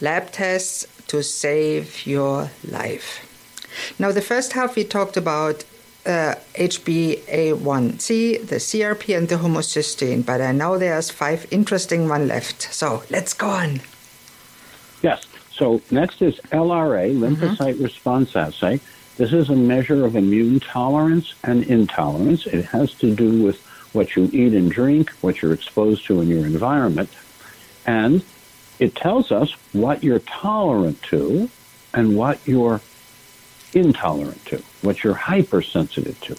lab 0.00 0.32
tests 0.32 0.88
to 1.06 1.22
save 1.22 2.04
your 2.04 2.50
life. 2.68 3.20
Now, 3.96 4.10
the 4.10 4.20
first 4.20 4.54
half 4.54 4.74
we 4.74 4.82
talked 4.82 5.16
about 5.16 5.62
uh, 6.06 6.34
HbA1c, 6.54 8.46
the 8.46 8.56
CRP, 8.56 9.16
and 9.16 9.28
the 9.28 9.36
homocysteine. 9.36 10.24
But 10.24 10.40
I 10.40 10.52
know 10.52 10.78
there's 10.78 11.10
five 11.10 11.46
interesting 11.50 12.08
one 12.08 12.28
left. 12.28 12.62
So 12.74 13.02
let's 13.10 13.32
go 13.32 13.48
on. 13.48 13.80
Yes. 15.02 15.26
So 15.50 15.80
next 15.90 16.20
is 16.20 16.40
LRA, 16.50 17.16
lymphocyte 17.16 17.74
mm-hmm. 17.74 17.84
response 17.84 18.34
assay. 18.34 18.80
This 19.16 19.32
is 19.32 19.48
a 19.48 19.54
measure 19.54 20.04
of 20.04 20.16
immune 20.16 20.58
tolerance 20.58 21.34
and 21.44 21.62
intolerance. 21.64 22.46
It 22.46 22.64
has 22.66 22.92
to 22.94 23.14
do 23.14 23.44
with 23.44 23.62
what 23.94 24.16
you 24.16 24.28
eat 24.32 24.54
and 24.54 24.70
drink, 24.70 25.10
what 25.20 25.40
you're 25.40 25.52
exposed 25.52 26.04
to 26.06 26.20
in 26.20 26.28
your 26.28 26.44
environment. 26.44 27.10
And 27.86 28.24
it 28.80 28.96
tells 28.96 29.30
us 29.30 29.52
what 29.72 30.02
you're 30.02 30.18
tolerant 30.18 31.00
to 31.04 31.48
and 31.92 32.16
what 32.16 32.40
you're 32.44 32.80
intolerant 33.74 34.44
to, 34.46 34.62
what 34.82 35.02
you're 35.02 35.14
hypersensitive 35.14 36.20
to. 36.22 36.36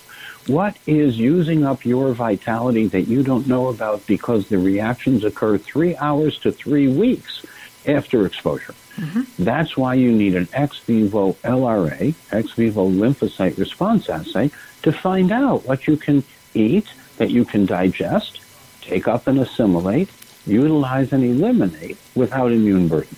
What 0.52 0.78
is 0.86 1.18
using 1.18 1.66
up 1.66 1.86
your 1.86 2.14
vitality 2.14 2.88
that 2.88 3.04
you 3.04 3.24
don't 3.24 3.48
know 3.48 3.68
about 3.68 4.06
because 4.06 4.48
the 4.48 4.60
reactions 4.60 5.24
occur 5.24 5.58
three 5.58 5.96
hours 5.98 6.38
to 6.40 6.52
three 6.52 6.88
weeks 6.88 7.46
after 7.88 8.26
exposure? 8.26 8.76
Mm-hmm. 8.98 9.44
That's 9.44 9.76
why 9.76 9.96
you 9.96 10.12
need 10.12 10.36
an 10.36 10.48
ex 10.54 10.80
vivo 10.80 11.34
LRA, 11.44 12.14
ex 12.32 12.52
vivo 12.52 12.88
lymphocyte 12.88 13.58
response 13.58 14.10
assay, 14.10 14.52
to 14.84 14.92
find 14.92 15.32
out 15.32 15.66
what 15.66 15.88
you 15.88 15.98
can 15.98 16.24
eat 16.54 16.88
that 17.18 17.32
you 17.32 17.44
can 17.44 17.66
digest, 17.66 18.40
take 18.82 19.08
up 19.08 19.28
and 19.28 19.40
assimilate, 19.40 20.10
utilize 20.46 21.12
and 21.12 21.24
eliminate 21.24 21.98
without 22.14 22.52
immune 22.52 22.88
burden. 22.88 23.16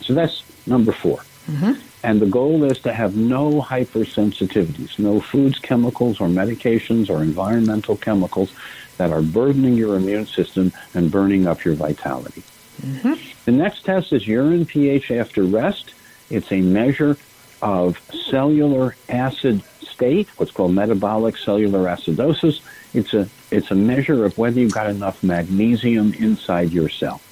So 0.00 0.14
that's 0.14 0.42
number 0.66 0.92
4 0.92 1.18
mm-hmm. 1.18 1.72
And 2.04 2.20
the 2.20 2.26
goal 2.26 2.64
is 2.64 2.78
to 2.80 2.92
have 2.92 3.16
no 3.16 3.62
hypersensitivities, 3.62 4.98
no 4.98 5.20
foods, 5.20 5.58
chemicals, 5.58 6.20
or 6.20 6.28
medications 6.28 7.08
or 7.08 7.22
environmental 7.22 7.96
chemicals 7.96 8.52
that 8.98 9.10
are 9.10 9.22
burdening 9.22 9.72
your 9.72 9.96
immune 9.96 10.26
system 10.26 10.70
and 10.92 11.10
burning 11.10 11.46
up 11.46 11.64
your 11.64 11.72
vitality. 11.72 12.42
Mm-hmm. 12.82 13.14
The 13.46 13.52
next 13.52 13.86
test 13.86 14.12
is 14.12 14.28
urine 14.28 14.66
pH 14.66 15.12
after 15.12 15.44
rest. 15.44 15.94
It's 16.28 16.52
a 16.52 16.60
measure 16.60 17.16
of 17.62 17.98
cellular 18.28 18.96
acid 19.08 19.62
state, 19.80 20.28
what's 20.36 20.52
called 20.52 20.74
metabolic 20.74 21.38
cellular 21.38 21.84
acidosis. 21.84 22.60
It's 22.92 23.14
a 23.14 23.30
it's 23.50 23.70
a 23.70 23.74
measure 23.74 24.26
of 24.26 24.36
whether 24.36 24.60
you've 24.60 24.74
got 24.74 24.90
enough 24.90 25.22
magnesium 25.22 26.12
inside 26.12 26.70
your 26.70 26.90
cell. 26.90 27.22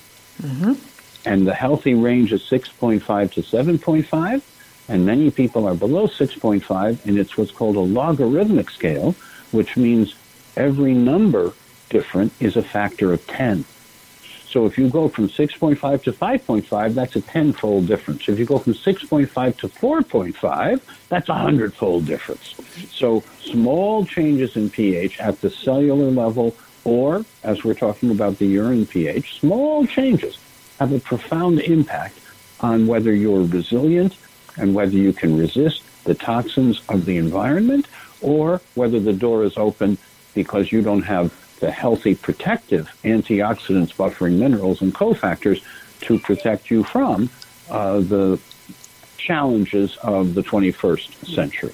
Mm-hmm. 0.40 0.72
And 1.28 1.46
the 1.46 1.54
healthy 1.54 1.92
range 1.92 2.32
is 2.32 2.42
6.5 2.42 3.32
to 3.32 3.42
7.5 3.42 4.42
and 4.88 5.06
many 5.06 5.30
people 5.30 5.66
are 5.66 5.74
below 5.74 6.06
6.5, 6.06 7.06
and 7.06 7.18
it's 7.18 7.36
what's 7.36 7.50
called 7.50 7.76
a 7.76 7.80
logarithmic 7.80 8.70
scale, 8.70 9.14
which 9.50 9.76
means 9.76 10.14
every 10.56 10.94
number 10.94 11.52
different 11.88 12.32
is 12.40 12.56
a 12.56 12.62
factor 12.62 13.12
of 13.12 13.26
10. 13.26 13.64
So 14.52 14.66
if 14.66 14.76
you 14.76 14.90
go 14.90 15.08
from 15.08 15.28
6.5 15.28 16.02
to 16.02 16.12
5.5, 16.12 16.94
that's 16.94 17.16
a 17.16 17.22
tenfold 17.22 17.86
difference. 17.86 18.28
If 18.28 18.38
you 18.38 18.44
go 18.44 18.58
from 18.58 18.74
6.5 18.74 19.56
to 19.58 19.68
4.5, 19.68 20.80
that's 21.08 21.28
a 21.30 21.34
hundredfold 21.34 22.04
difference. 22.04 22.54
So 22.90 23.24
small 23.40 24.04
changes 24.04 24.56
in 24.56 24.68
pH 24.68 25.20
at 25.20 25.40
the 25.40 25.48
cellular 25.48 26.10
level, 26.10 26.54
or 26.84 27.24
as 27.42 27.64
we're 27.64 27.72
talking 27.72 28.10
about 28.10 28.38
the 28.38 28.46
urine 28.46 28.84
pH, 28.84 29.40
small 29.40 29.86
changes 29.86 30.38
have 30.78 30.92
a 30.92 31.00
profound 31.00 31.60
impact 31.60 32.18
on 32.60 32.86
whether 32.86 33.14
you're 33.14 33.44
resilient 33.44 34.16
and 34.56 34.74
whether 34.74 34.96
you 34.96 35.12
can 35.12 35.36
resist 35.36 35.82
the 36.04 36.14
toxins 36.14 36.80
of 36.88 37.04
the 37.04 37.16
environment 37.16 37.86
or 38.20 38.60
whether 38.74 39.00
the 39.00 39.12
door 39.12 39.44
is 39.44 39.56
open 39.56 39.98
because 40.34 40.72
you 40.72 40.82
don't 40.82 41.02
have 41.02 41.32
the 41.60 41.70
healthy 41.70 42.14
protective 42.14 42.90
antioxidants, 43.04 43.94
buffering 43.94 44.38
minerals, 44.38 44.82
and 44.82 44.94
cofactors 44.94 45.62
to 46.00 46.18
protect 46.18 46.70
you 46.70 46.82
from 46.82 47.30
uh, 47.70 48.00
the 48.00 48.38
challenges 49.16 49.96
of 49.98 50.34
the 50.34 50.42
21st 50.42 51.34
century. 51.34 51.72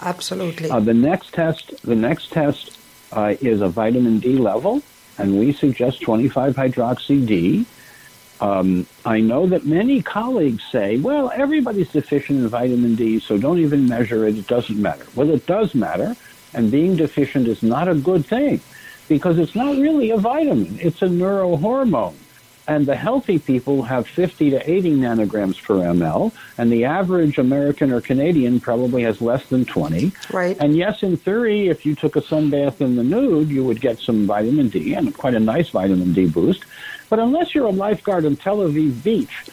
Absolutely. 0.00 0.70
Uh, 0.70 0.80
the 0.80 0.92
next 0.92 1.32
test, 1.32 1.80
the 1.82 1.94
next 1.94 2.32
test 2.32 2.76
uh, 3.12 3.34
is 3.40 3.60
a 3.60 3.68
vitamin 3.68 4.18
D 4.18 4.36
level, 4.36 4.82
and 5.18 5.38
we 5.38 5.52
suggest 5.52 6.02
25 6.02 6.56
hydroxy 6.56 7.24
D 7.24 7.64
Um, 8.40 8.86
I 9.04 9.20
know 9.20 9.46
that 9.46 9.64
many 9.64 10.02
colleagues 10.02 10.62
say, 10.70 10.98
well, 10.98 11.30
everybody's 11.34 11.90
deficient 11.90 12.40
in 12.40 12.48
vitamin 12.48 12.94
D, 12.94 13.18
so 13.18 13.38
don't 13.38 13.58
even 13.58 13.88
measure 13.88 14.26
it. 14.26 14.36
It 14.36 14.46
doesn't 14.46 14.80
matter. 14.80 15.06
Well, 15.14 15.30
it 15.30 15.46
does 15.46 15.74
matter, 15.74 16.16
and 16.52 16.70
being 16.70 16.96
deficient 16.96 17.48
is 17.48 17.62
not 17.62 17.88
a 17.88 17.94
good 17.94 18.26
thing 18.26 18.60
because 19.08 19.38
it's 19.38 19.54
not 19.54 19.76
really 19.76 20.10
a 20.10 20.16
vitamin, 20.16 20.78
it's 20.80 21.02
a 21.02 21.06
neurohormone. 21.06 22.14
And 22.68 22.84
the 22.84 22.96
healthy 22.96 23.38
people 23.38 23.84
have 23.84 24.08
50 24.08 24.50
to 24.50 24.70
80 24.70 24.96
nanograms 24.96 25.62
per 25.62 25.76
ml, 25.76 26.32
and 26.58 26.70
the 26.72 26.84
average 26.84 27.38
American 27.38 27.92
or 27.92 28.00
Canadian 28.00 28.58
probably 28.58 29.04
has 29.04 29.20
less 29.20 29.46
than 29.46 29.64
20. 29.64 30.10
Right. 30.32 30.56
And 30.58 30.76
yes, 30.76 31.04
in 31.04 31.16
theory, 31.16 31.68
if 31.68 31.86
you 31.86 31.94
took 31.94 32.16
a 32.16 32.20
sunbath 32.20 32.80
in 32.80 32.96
the 32.96 33.04
nude, 33.04 33.50
you 33.50 33.62
would 33.62 33.80
get 33.80 34.00
some 34.00 34.26
vitamin 34.26 34.68
D 34.68 34.94
and 34.94 35.14
quite 35.16 35.34
a 35.34 35.40
nice 35.40 35.68
vitamin 35.68 36.12
D 36.12 36.26
boost. 36.26 36.64
But 37.08 37.18
unless 37.18 37.54
you're 37.54 37.66
a 37.66 37.70
lifeguard 37.70 38.24
in 38.24 38.36
Tel 38.36 38.58
Aviv 38.58 39.02
Beach, 39.02 39.44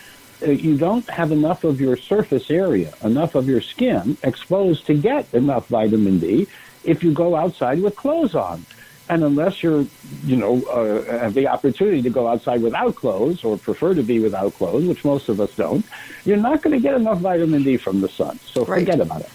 uh, 0.42 0.50
you 0.52 0.78
don't 0.78 1.08
have 1.10 1.32
enough 1.32 1.64
of 1.64 1.80
your 1.80 1.96
surface 1.98 2.50
area, 2.50 2.94
enough 3.04 3.36
of 3.36 3.48
your 3.48 3.62
skin 3.62 4.18
exposed 4.24 4.86
to 4.88 4.94
get 4.94 5.32
enough 5.34 5.68
vitamin 5.68 6.20
D 6.20 6.48
if 6.84 7.04
you 7.04 7.14
go 7.14 7.36
outside 7.36 7.82
with 7.82 7.96
clothes 7.96 8.36
on. 8.36 8.66
And 9.10 9.24
unless 9.24 9.62
you're, 9.62 9.86
you 10.26 10.36
know, 10.38 10.62
uh, 10.64 11.20
have 11.20 11.34
the 11.34 11.48
opportunity 11.48 12.02
to 12.02 12.10
go 12.10 12.28
outside 12.28 12.62
without 12.62 12.96
clothes 12.96 13.44
or 13.44 13.58
prefer 13.58 13.94
to 13.94 14.02
be 14.04 14.20
without 14.20 14.54
clothes, 14.56 14.86
which 14.86 15.04
most 15.04 15.28
of 15.30 15.40
us 15.42 15.54
don't, 15.56 15.86
you're 16.26 16.38
not 16.38 16.62
going 16.62 16.74
to 16.76 16.82
get 16.82 16.96
enough 16.96 17.20
vitamin 17.20 17.64
D 17.64 17.78
from 17.78 18.02
the 18.02 18.10
sun. 18.10 18.40
So 18.46 18.66
Right. 18.66 18.80
forget 18.80 19.00
about 19.02 19.22
it. 19.22 19.30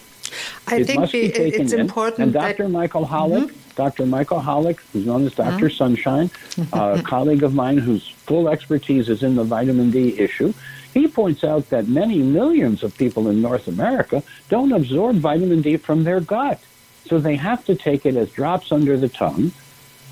I 0.67 0.81
it 0.81 0.87
think 0.87 1.01
must 1.01 1.13
we, 1.13 1.23
be 1.23 1.31
taken 1.33 1.61
it's 1.63 1.73
in. 1.73 1.81
important 1.81 2.25
And 2.25 2.33
that 2.35 2.57
Dr. 2.57 2.69
Michael 2.69 3.07
Holick, 3.07 3.55
Dr. 3.79 4.07
Michael 4.07 4.41
Holick, 4.41 4.81
who's 4.93 5.07
known 5.07 5.25
as 5.25 5.37
doctor 5.37 5.67
Mm-hmm. 5.67 5.77
Sunshine, 5.77 6.31
a 6.73 7.01
colleague 7.15 7.45
of 7.45 7.55
mine 7.55 7.79
whose 7.79 8.09
full 8.09 8.49
expertise 8.49 9.09
is 9.09 9.23
in 9.23 9.37
the 9.37 9.45
vitamin 9.45 9.93
D 9.93 10.19
issue, 10.19 10.53
he 10.93 11.07
points 11.07 11.45
out 11.45 11.71
that 11.71 11.87
many 11.87 12.19
millions 12.19 12.83
of 12.83 12.99
people 12.99 13.29
in 13.29 13.41
North 13.41 13.69
America 13.69 14.25
don't 14.49 14.73
absorb 14.73 15.17
vitamin 15.19 15.63
D 15.63 15.77
from 15.77 16.03
their 16.03 16.19
gut. 16.19 16.61
So 17.07 17.21
they 17.21 17.37
have 17.37 17.65
to 17.67 17.77
take 17.77 18.05
it 18.05 18.17
as 18.17 18.31
drops 18.31 18.73
under 18.73 18.97
the 18.97 19.09
tongue 19.09 19.53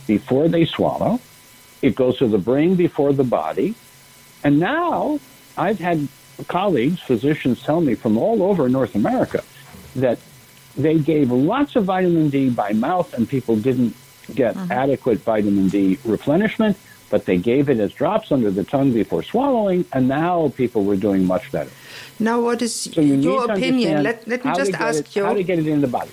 before 0.06 0.46
they 0.46 0.64
swallow. 0.64 1.18
It 1.82 1.96
goes 1.96 2.18
to 2.18 2.28
the 2.28 2.38
brain 2.38 2.76
before 2.76 3.12
the 3.12 3.24
body. 3.24 3.74
And 4.44 4.60
now 4.60 5.18
I've 5.58 5.80
had 5.80 6.06
colleagues, 6.46 7.00
physicians 7.00 7.64
tell 7.64 7.80
me 7.80 7.96
from 7.96 8.16
all 8.16 8.44
over 8.44 8.68
North 8.68 8.94
America 8.94 9.42
that 9.96 10.20
they 10.76 10.98
gave 10.98 11.30
lots 11.30 11.76
of 11.76 11.84
vitamin 11.84 12.28
D 12.28 12.50
by 12.50 12.72
mouth 12.72 13.12
and 13.14 13.28
people 13.28 13.56
didn't 13.56 13.94
get 14.34 14.54
mm-hmm. 14.54 14.72
adequate 14.72 15.18
vitamin 15.18 15.68
D 15.68 15.98
replenishment, 16.04 16.76
but 17.10 17.24
they 17.24 17.38
gave 17.38 17.68
it 17.68 17.78
as 17.78 17.92
drops 17.92 18.32
under 18.32 18.50
the 18.50 18.64
tongue 18.64 18.92
before 18.92 19.22
swallowing, 19.22 19.84
and 19.92 20.08
now 20.08 20.52
people 20.56 20.84
were 20.84 20.96
doing 20.96 21.24
much 21.24 21.50
better. 21.52 21.70
now 22.18 22.40
what 22.40 22.60
is 22.62 22.74
So 22.74 23.00
you 23.00 23.14
your 23.14 23.50
opinion? 23.50 24.02
Let, 24.02 24.26
let 24.26 24.44
me 24.44 24.52
just 24.54 24.74
ask 24.74 25.00
it, 25.00 25.16
you. 25.16 25.24
how 25.24 25.34
to 25.34 25.44
get 25.44 25.58
it 25.58 25.66
in 25.66 25.80
the 25.80 25.88
body. 25.98 26.10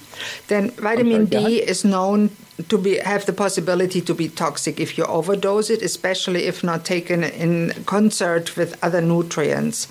Then 0.47 0.71
vitamin 0.71 1.29
sorry, 1.31 1.45
D 1.45 1.61
is 1.61 1.83
known 1.83 2.29
to 2.69 2.77
be 2.77 2.99
have 2.99 3.25
the 3.25 3.33
possibility 3.33 4.01
to 4.01 4.13
be 4.13 4.29
toxic 4.29 4.79
if 4.79 4.97
you 4.97 5.05
overdose 5.05 5.69
it, 5.69 5.81
especially 5.81 6.43
if 6.45 6.63
not 6.63 6.85
taken 6.85 7.23
in 7.23 7.73
concert 7.85 8.55
with 8.55 8.77
other 8.83 9.01
nutrients. 9.01 9.87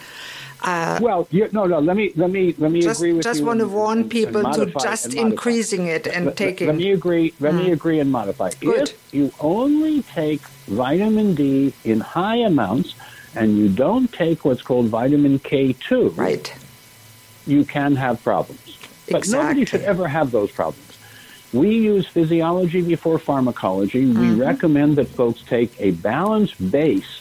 Uh, 0.62 0.98
Well, 1.02 1.26
you, 1.30 1.48
no, 1.52 1.66
no. 1.66 1.78
Let 1.80 1.96
me 1.96 2.12
let 2.16 2.30
me 2.30 2.54
let 2.58 2.70
me 2.70 2.80
just 2.82 3.00
agree 3.00 3.12
with 3.12 3.24
just 3.24 3.40
you. 3.40 3.40
Just 3.40 3.46
want 3.46 3.60
to 3.60 3.68
warn 3.68 3.98
and- 3.98 4.02
and 4.02 4.10
people 4.10 4.42
to 4.52 4.66
just 4.80 5.14
increasing 5.14 5.86
it 5.86 6.06
and 6.06 6.26
Let- 6.26 6.36
taking. 6.36 6.66
Let 6.68 6.76
me 6.76 6.92
agree. 6.92 7.34
Let 7.40 7.54
me 7.54 7.72
agree 7.72 7.98
and 8.00 8.10
modify. 8.10 8.50
Good. 8.60 8.90
If 8.90 9.14
you 9.14 9.32
only 9.40 10.02
take 10.02 10.42
vitamin 10.68 11.34
D 11.34 11.72
in 11.84 12.00
high 12.00 12.36
amounts 12.36 12.94
and 13.34 13.58
you 13.58 13.68
don't 13.68 14.12
take 14.12 14.44
what's 14.44 14.62
called 14.62 14.86
vitamin 14.86 15.38
K2, 15.40 16.16
right. 16.16 16.52
you 17.46 17.64
can 17.64 17.96
have 17.96 18.22
problems. 18.22 18.78
But 19.10 19.26
nobody 19.28 19.64
should 19.64 19.82
ever 19.82 20.06
have 20.06 20.30
those 20.30 20.50
problems. 20.52 20.88
We 21.52 21.70
use 21.76 22.06
physiology 22.06 22.80
before 22.82 23.18
pharmacology. 23.18 24.06
We 24.06 24.12
Mm-hmm. 24.14 24.40
recommend 24.40 24.96
that 24.96 25.08
folks 25.08 25.42
take 25.42 25.72
a 25.80 25.90
balanced 25.90 26.56
base 26.70 27.20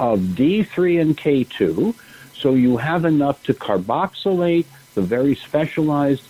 of 0.00 0.20
D3 0.38 1.00
and 1.00 1.16
K2 1.16 1.94
so 2.38 2.54
you 2.54 2.76
have 2.76 3.04
enough 3.04 3.42
to 3.44 3.54
carboxylate 3.54 4.66
the 4.94 5.02
very 5.02 5.34
specialized 5.34 6.22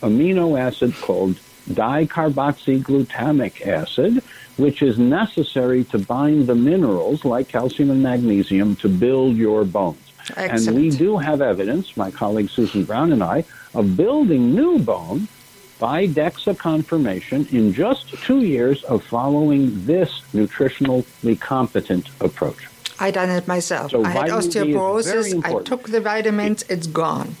amino 0.00 0.58
acid 0.58 0.94
called 0.96 1.36
dicarboxyglutamic 1.70 3.66
acid, 3.66 4.22
which 4.56 4.82
is 4.82 4.98
necessary 4.98 5.84
to 5.84 5.98
bind 5.98 6.46
the 6.46 6.54
minerals 6.54 7.24
like 7.24 7.48
calcium 7.48 7.90
and 7.90 8.02
magnesium 8.02 8.76
to 8.76 8.88
build 8.88 9.36
your 9.36 9.64
bones. 9.64 9.98
And 10.36 10.76
we 10.76 10.90
do 10.90 11.18
have 11.18 11.40
evidence, 11.40 11.96
my 11.96 12.10
colleague 12.10 12.50
Susan 12.50 12.84
Brown 12.84 13.12
and 13.12 13.22
I, 13.22 13.44
of 13.74 13.96
building 13.96 14.54
new 14.54 14.78
bone 14.78 15.28
by 15.78 16.06
DEXA 16.06 16.58
confirmation 16.58 17.46
in 17.50 17.72
just 17.72 18.08
two 18.22 18.42
years 18.42 18.84
of 18.84 19.02
following 19.02 19.84
this 19.84 20.22
nutritionally 20.32 21.40
competent 21.40 22.08
approach. 22.20 22.68
I 23.02 23.10
done 23.10 23.30
it 23.30 23.48
myself. 23.48 23.90
So 23.90 24.04
I 24.04 24.10
had 24.10 24.28
vitamin 24.28 24.48
D 24.48 24.48
is 24.48 24.54
very 24.54 25.32
osteoporosis. 25.32 25.44
I 25.44 25.62
took 25.64 25.88
the 25.88 26.00
vitamins. 26.00 26.62
It's 26.68 26.86
gone. 26.86 27.34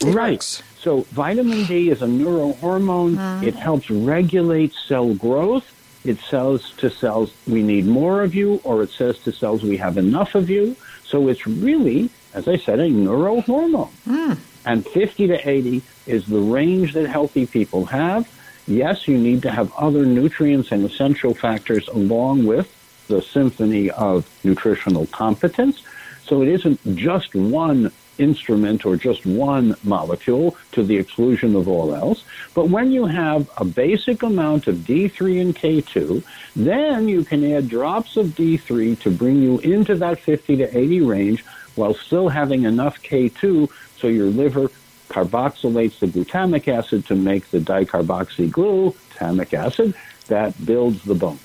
It 0.00 0.14
right. 0.14 0.32
works. 0.32 0.62
So 0.78 1.02
vitamin 1.12 1.64
D 1.64 1.88
is 1.88 2.02
a 2.02 2.06
neurohormone. 2.06 3.16
Uh-huh. 3.16 3.46
It 3.46 3.54
helps 3.54 3.90
regulate 3.90 4.74
cell 4.74 5.14
growth. 5.14 5.66
It 6.04 6.18
says 6.18 6.72
to 6.78 6.90
cells, 6.90 7.32
we 7.46 7.62
need 7.62 7.86
more 7.86 8.22
of 8.22 8.34
you, 8.34 8.60
or 8.64 8.82
it 8.82 8.90
says 8.90 9.18
to 9.20 9.32
cells, 9.32 9.62
we 9.62 9.78
have 9.78 9.96
enough 9.96 10.34
of 10.34 10.50
you. 10.50 10.76
So 11.04 11.28
it's 11.28 11.46
really, 11.46 12.10
as 12.34 12.46
I 12.46 12.56
said, 12.58 12.80
a 12.80 12.88
neurohormone. 12.88 13.90
Hmm. 14.04 14.34
And 14.66 14.86
50 14.86 15.26
to 15.28 15.48
80 15.48 15.82
is 16.06 16.26
the 16.26 16.40
range 16.40 16.92
that 16.92 17.08
healthy 17.08 17.46
people 17.46 17.86
have. 17.86 18.28
Yes, 18.66 19.08
you 19.08 19.16
need 19.16 19.40
to 19.42 19.50
have 19.50 19.72
other 19.72 20.04
nutrients 20.04 20.70
and 20.70 20.84
essential 20.84 21.32
factors 21.34 21.88
along 21.88 22.44
with 22.44 22.68
the 23.10 23.20
symphony 23.20 23.90
of 23.90 24.28
nutritional 24.42 25.06
competence. 25.06 25.82
So 26.24 26.42
it 26.42 26.48
isn't 26.48 26.96
just 26.96 27.34
one 27.34 27.92
instrument 28.20 28.84
or 28.84 28.96
just 28.96 29.26
one 29.26 29.74
molecule 29.82 30.56
to 30.72 30.84
the 30.84 30.96
exclusion 30.96 31.56
of 31.56 31.66
all 31.66 31.94
else. 31.94 32.24
But 32.54 32.68
when 32.68 32.92
you 32.92 33.06
have 33.06 33.50
a 33.56 33.64
basic 33.64 34.22
amount 34.22 34.66
of 34.66 34.76
D3 34.76 35.40
and 35.40 35.56
K2, 35.56 36.22
then 36.54 37.08
you 37.08 37.24
can 37.24 37.44
add 37.52 37.68
drops 37.68 38.16
of 38.16 38.28
D3 38.28 38.98
to 39.00 39.10
bring 39.10 39.42
you 39.42 39.58
into 39.58 39.94
that 39.96 40.20
50 40.20 40.56
to 40.56 40.78
80 40.78 41.00
range 41.00 41.44
while 41.74 41.94
still 41.94 42.28
having 42.28 42.64
enough 42.64 43.02
K2 43.02 43.70
so 43.98 44.06
your 44.08 44.26
liver 44.26 44.70
carboxylates 45.08 45.98
the 45.98 46.06
glutamic 46.06 46.68
acid 46.68 47.06
to 47.06 47.14
make 47.16 47.50
the 47.50 47.58
dicarboxyglutamic 47.58 49.54
acid 49.54 49.94
that 50.28 50.64
builds 50.64 51.02
the 51.02 51.14
bones. 51.14 51.40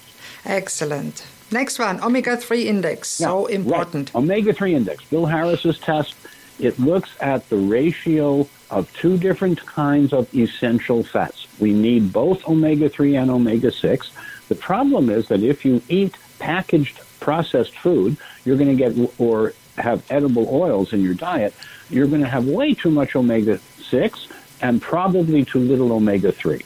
Excellent. 0.45 1.25
Next 1.51 1.77
one, 1.79 2.01
omega 2.01 2.38
3 2.38 2.67
index. 2.67 3.10
So 3.10 3.45
important. 3.45 4.13
Right. 4.13 4.23
Omega 4.23 4.53
3 4.53 4.75
index. 4.75 5.03
Bill 5.05 5.25
Harris's 5.25 5.77
test, 5.79 6.15
it 6.60 6.79
looks 6.79 7.15
at 7.21 7.47
the 7.49 7.58
ratio 7.58 8.47
of 8.71 8.91
two 8.93 9.17
different 9.17 9.63
kinds 9.65 10.12
of 10.12 10.34
essential 10.34 11.03
fats. 11.03 11.47
We 11.60 11.73
need 11.73 12.12
both 12.12 12.47
omega 12.47 12.89
3 12.89 13.15
and 13.15 13.29
omega 13.29 13.71
6. 13.71 14.12
The 14.49 14.55
problem 14.55 15.10
is 15.10 15.27
that 15.27 15.43
if 15.43 15.63
you 15.65 15.81
eat 15.88 16.15
packaged 16.39 16.99
processed 17.19 17.77
food, 17.77 18.17
you're 18.43 18.58
going 18.58 18.75
to 18.75 18.89
get, 18.91 19.12
or 19.19 19.53
have 19.77 20.03
edible 20.10 20.47
oils 20.49 20.93
in 20.93 21.01
your 21.01 21.13
diet, 21.13 21.53
you're 21.89 22.08
going 22.08 22.21
to 22.21 22.27
have 22.27 22.47
way 22.47 22.73
too 22.73 22.89
much 22.89 23.15
omega 23.15 23.60
6 23.84 24.27
and 24.62 24.81
probably 24.81 25.45
too 25.45 25.60
little 25.60 25.91
omega 25.91 26.31
3. 26.31 26.62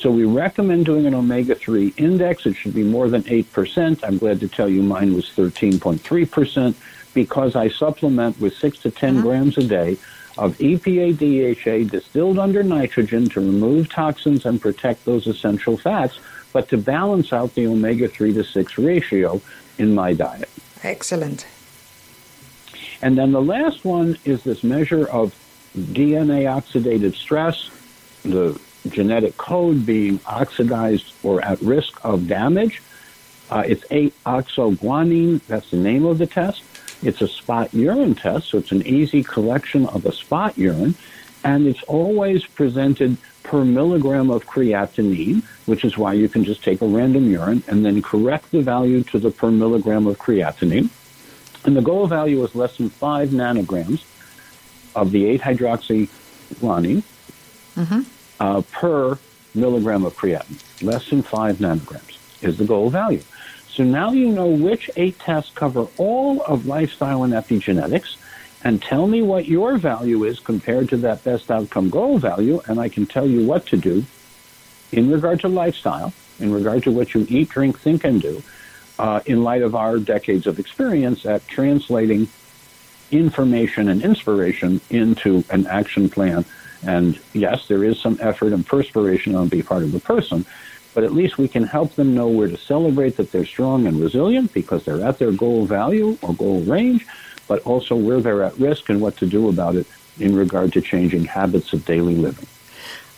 So 0.00 0.10
we 0.10 0.24
recommend 0.24 0.86
doing 0.86 1.04
an 1.04 1.12
omega-3 1.14 1.92
index. 1.98 2.46
It 2.46 2.54
should 2.54 2.72
be 2.72 2.82
more 2.82 3.10
than 3.10 3.22
8%. 3.24 4.02
I'm 4.02 4.16
glad 4.16 4.40
to 4.40 4.48
tell 4.48 4.66
you 4.66 4.82
mine 4.82 5.12
was 5.12 5.26
13.3% 5.26 6.74
because 7.12 7.54
I 7.54 7.68
supplement 7.68 8.40
with 8.40 8.56
6 8.56 8.78
to 8.78 8.90
10 8.90 9.18
uh-huh. 9.18 9.22
grams 9.22 9.58
a 9.58 9.62
day 9.62 9.98
of 10.38 10.56
EPA 10.56 11.18
DHA 11.18 11.90
distilled 11.90 12.38
under 12.38 12.62
nitrogen 12.62 13.28
to 13.28 13.40
remove 13.40 13.90
toxins 13.90 14.46
and 14.46 14.58
protect 14.58 15.04
those 15.04 15.26
essential 15.26 15.76
fats, 15.76 16.18
but 16.54 16.70
to 16.70 16.78
balance 16.78 17.30
out 17.34 17.54
the 17.54 17.66
omega-3 17.66 18.32
to 18.32 18.42
6 18.42 18.78
ratio 18.78 19.38
in 19.76 19.94
my 19.94 20.14
diet. 20.14 20.48
Excellent. 20.82 21.46
And 23.02 23.18
then 23.18 23.32
the 23.32 23.42
last 23.42 23.84
one 23.84 24.16
is 24.24 24.44
this 24.44 24.64
measure 24.64 25.06
of 25.08 25.34
DNA 25.76 26.44
oxidative 26.44 27.16
stress, 27.16 27.68
the 28.22 28.58
genetic 28.88 29.36
code 29.36 29.84
being 29.84 30.20
oxidized 30.26 31.12
or 31.22 31.42
at 31.44 31.60
risk 31.60 32.02
of 32.04 32.26
damage. 32.26 32.82
Uh, 33.50 33.64
it's 33.66 33.84
8-oxoguanine. 33.84 35.40
That's 35.46 35.70
the 35.70 35.76
name 35.76 36.04
of 36.04 36.18
the 36.18 36.26
test. 36.26 36.62
It's 37.02 37.20
a 37.20 37.28
spot 37.28 37.72
urine 37.72 38.14
test, 38.14 38.48
so 38.48 38.58
it's 38.58 38.72
an 38.72 38.86
easy 38.86 39.22
collection 39.22 39.86
of 39.86 40.06
a 40.06 40.12
spot 40.12 40.56
urine. 40.56 40.94
And 41.42 41.66
it's 41.66 41.82
always 41.84 42.44
presented 42.44 43.16
per 43.42 43.64
milligram 43.64 44.30
of 44.30 44.46
creatinine, 44.46 45.42
which 45.66 45.84
is 45.84 45.96
why 45.96 46.12
you 46.12 46.28
can 46.28 46.44
just 46.44 46.62
take 46.62 46.82
a 46.82 46.86
random 46.86 47.30
urine 47.30 47.62
and 47.66 47.84
then 47.84 48.02
correct 48.02 48.50
the 48.50 48.60
value 48.60 49.02
to 49.04 49.18
the 49.18 49.30
per 49.30 49.50
milligram 49.50 50.06
of 50.06 50.18
creatinine. 50.18 50.90
And 51.64 51.76
the 51.76 51.82
goal 51.82 52.06
value 52.06 52.42
is 52.44 52.54
less 52.54 52.76
than 52.76 52.90
5 52.90 53.30
nanograms 53.30 54.04
of 54.94 55.10
the 55.10 55.26
8 55.26 55.40
hydroxyguanine 55.40 57.02
mm-hmm. 57.76 58.00
Uh, 58.40 58.62
per 58.72 59.18
milligram 59.54 60.04
of 60.04 60.16
creatinine. 60.16 60.82
Less 60.82 61.08
than 61.08 61.22
5 61.22 61.58
nanograms 61.58 62.18
is 62.42 62.58
the 62.58 62.64
goal 62.64 62.90
value. 62.90 63.22
So 63.68 63.84
now 63.84 64.12
you 64.12 64.28
know 64.30 64.48
which 64.48 64.90
eight 64.96 65.18
tests 65.18 65.52
cover 65.54 65.86
all 65.96 66.42
of 66.42 66.66
lifestyle 66.66 67.22
and 67.22 67.32
epigenetics, 67.32 68.16
and 68.62 68.82
tell 68.82 69.06
me 69.06 69.22
what 69.22 69.46
your 69.46 69.78
value 69.78 70.24
is 70.24 70.38
compared 70.38 70.88
to 70.90 70.96
that 70.98 71.24
best 71.24 71.50
outcome 71.50 71.88
goal 71.88 72.18
value, 72.18 72.60
and 72.66 72.80
I 72.80 72.88
can 72.88 73.06
tell 73.06 73.26
you 73.26 73.46
what 73.46 73.66
to 73.66 73.76
do 73.76 74.04
in 74.92 75.10
regard 75.10 75.40
to 75.40 75.48
lifestyle, 75.48 76.12
in 76.40 76.52
regard 76.52 76.82
to 76.82 76.90
what 76.90 77.14
you 77.14 77.26
eat, 77.28 77.48
drink, 77.50 77.78
think, 77.78 78.04
and 78.04 78.20
do, 78.20 78.42
uh, 78.98 79.20
in 79.24 79.44
light 79.44 79.62
of 79.62 79.74
our 79.74 79.98
decades 79.98 80.46
of 80.46 80.58
experience 80.58 81.24
at 81.24 81.46
translating 81.48 82.28
information 83.10 83.88
and 83.88 84.02
inspiration 84.02 84.80
into 84.90 85.44
an 85.50 85.66
action 85.66 86.08
plan. 86.08 86.44
And 86.82 87.18
yes, 87.32 87.68
there 87.68 87.84
is 87.84 87.98
some 87.98 88.18
effort 88.20 88.52
and 88.52 88.66
perspiration 88.66 89.34
on 89.34 89.48
the 89.48 89.62
part 89.62 89.82
of 89.82 89.92
the 89.92 90.00
person, 90.00 90.44
but 90.94 91.04
at 91.04 91.12
least 91.12 91.38
we 91.38 91.48
can 91.48 91.64
help 91.64 91.94
them 91.94 92.14
know 92.14 92.28
where 92.28 92.48
to 92.48 92.56
celebrate 92.56 93.16
that 93.16 93.32
they're 93.32 93.44
strong 93.44 93.86
and 93.86 94.00
resilient 94.00 94.52
because 94.52 94.84
they're 94.84 95.04
at 95.04 95.18
their 95.18 95.32
goal 95.32 95.66
value 95.66 96.16
or 96.22 96.34
goal 96.34 96.60
range, 96.62 97.06
but 97.46 97.60
also 97.62 97.94
where 97.94 98.20
they're 98.20 98.42
at 98.42 98.58
risk 98.58 98.88
and 98.88 99.00
what 99.00 99.16
to 99.18 99.26
do 99.26 99.48
about 99.48 99.76
it 99.76 99.86
in 100.18 100.34
regard 100.34 100.72
to 100.72 100.80
changing 100.80 101.24
habits 101.24 101.72
of 101.72 101.84
daily 101.84 102.14
living. 102.14 102.46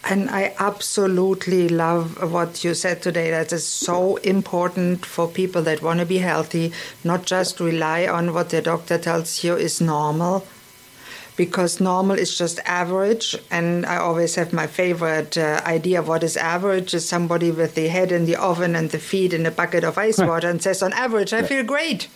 And 0.05 0.31
I 0.31 0.53
absolutely 0.59 1.68
love 1.68 2.33
what 2.33 2.64
you 2.64 2.75
said 2.75 3.03
today. 3.03 3.31
That 3.31 3.53
is 3.53 3.64
so 3.64 4.16
important 4.16 5.07
for 5.07 5.29
people 5.29 5.62
that 5.62 5.81
want 5.81 6.01
to 6.01 6.07
be 6.07 6.18
healthy, 6.18 6.72
not 7.05 7.25
just 7.25 7.61
rely 7.61 8.09
on 8.09 8.35
what 8.35 8.51
their 8.51 8.62
doctor 8.62 8.98
tells 8.98 9.44
you 9.44 9.55
is 9.55 9.81
normal, 9.81 10.44
because 11.44 11.81
normal 11.81 12.16
is 12.16 12.38
just 12.38 12.61
average. 12.83 13.37
And 13.50 13.85
I 13.85 13.96
always 13.96 14.37
have 14.37 14.52
my 14.52 14.68
favorite 14.68 15.37
uh, 15.37 15.61
idea 15.66 15.98
of 15.98 16.07
what 16.07 16.22
is 16.22 16.37
average 16.37 16.94
is 16.94 17.05
somebody 17.09 17.50
with 17.50 17.74
the 17.74 17.88
head 17.88 18.12
in 18.12 18.26
the 18.26 18.37
oven 18.37 18.76
and 18.76 18.90
the 18.90 19.00
feet 19.00 19.33
in 19.33 19.44
a 19.44 19.50
bucket 19.50 19.83
of 19.83 19.98
ice 19.98 20.18
water 20.18 20.48
and 20.48 20.62
says, 20.62 20.85
on 20.85 20.92
average, 20.92 21.33
I 21.33 21.42
feel 21.42 21.64
great. 21.64 22.07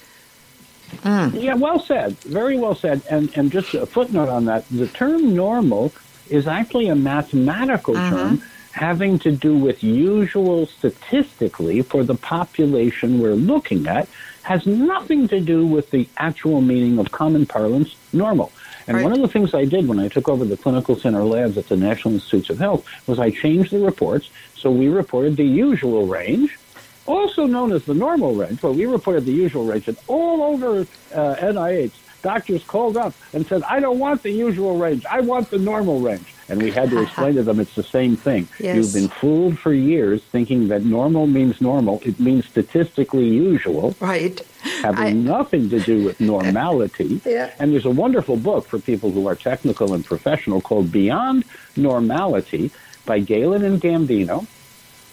Mm. 1.02 1.42
Yeah, 1.42 1.54
well 1.54 1.80
said. 1.80 2.16
Very 2.20 2.56
well 2.56 2.76
said. 2.76 3.02
And, 3.10 3.36
and 3.36 3.50
just 3.50 3.74
a 3.74 3.84
footnote 3.84 4.28
on 4.28 4.44
that 4.44 4.62
the 4.68 4.86
term 4.86 5.34
normal 5.34 5.92
is 6.30 6.46
actually 6.46 6.88
a 6.88 6.94
mathematical 6.94 7.96
uh-huh. 7.96 8.16
term 8.16 8.42
having 8.70 9.18
to 9.18 9.32
do 9.32 9.56
with 9.56 9.82
usual 9.82 10.66
statistically 10.66 11.82
for 11.82 12.04
the 12.04 12.14
population 12.14 13.18
we're 13.18 13.34
looking 13.34 13.88
at 13.88 14.06
has 14.42 14.64
nothing 14.66 15.26
to 15.26 15.40
do 15.40 15.66
with 15.66 15.90
the 15.90 16.08
actual 16.18 16.60
meaning 16.60 17.00
of 17.00 17.10
common 17.10 17.44
parlance 17.44 17.96
normal. 18.12 18.52
And 18.86 18.96
right. 18.96 19.02
one 19.02 19.12
of 19.12 19.20
the 19.20 19.28
things 19.28 19.54
I 19.54 19.64
did 19.64 19.88
when 19.88 19.98
I 19.98 20.08
took 20.08 20.28
over 20.28 20.44
the 20.44 20.56
clinical 20.56 20.96
center 20.96 21.24
labs 21.24 21.58
at 21.58 21.68
the 21.68 21.76
National 21.76 22.14
Institutes 22.14 22.50
of 22.50 22.58
Health 22.58 22.86
was 23.06 23.18
I 23.18 23.30
changed 23.30 23.72
the 23.72 23.80
reports. 23.80 24.30
So 24.54 24.70
we 24.70 24.88
reported 24.88 25.36
the 25.36 25.44
usual 25.44 26.06
range, 26.06 26.58
also 27.06 27.46
known 27.46 27.72
as 27.72 27.84
the 27.84 27.94
normal 27.94 28.34
range, 28.34 28.60
but 28.60 28.72
we 28.74 28.86
reported 28.86 29.24
the 29.24 29.32
usual 29.32 29.64
range. 29.64 29.88
And 29.88 29.96
all 30.06 30.42
over 30.42 30.80
uh, 31.14 31.34
NIH, 31.36 31.92
doctors 32.22 32.64
called 32.64 32.96
up 32.96 33.14
and 33.32 33.46
said, 33.46 33.62
I 33.62 33.78
don't 33.80 33.98
want 33.98 34.22
the 34.22 34.30
usual 34.30 34.78
range. 34.78 35.04
I 35.06 35.20
want 35.20 35.50
the 35.50 35.58
normal 35.58 36.00
range. 36.00 36.34
And 36.48 36.62
we 36.62 36.70
had 36.70 36.90
to 36.90 37.02
explain 37.04 37.34
to 37.36 37.42
them 37.42 37.60
it's 37.60 37.74
the 37.74 37.82
same 37.82 38.16
thing. 38.16 38.48
Yes. 38.58 38.76
You've 38.76 38.92
been 38.92 39.08
fooled 39.08 39.58
for 39.58 39.72
years 39.72 40.22
thinking 40.24 40.68
that 40.68 40.84
normal 40.84 41.26
means 41.26 41.60
normal. 41.60 42.00
It 42.04 42.18
means 42.18 42.46
statistically 42.46 43.28
usual. 43.28 43.94
Right. 44.00 44.40
Having 44.82 45.06
I... 45.06 45.12
nothing 45.12 45.68
to 45.70 45.80
do 45.80 46.04
with 46.04 46.20
normality. 46.20 47.20
yeah. 47.26 47.52
And 47.58 47.72
there's 47.72 47.84
a 47.84 47.90
wonderful 47.90 48.36
book 48.36 48.66
for 48.66 48.78
people 48.78 49.10
who 49.10 49.26
are 49.26 49.34
technical 49.34 49.94
and 49.94 50.04
professional 50.04 50.60
called 50.60 50.92
Beyond 50.92 51.44
Normality 51.76 52.70
by 53.04 53.20
Galen 53.20 53.64
and 53.64 53.80
Gambino, 53.80 54.46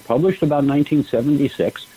published 0.05 0.41
about 0.41 0.65
1976. 0.65 1.87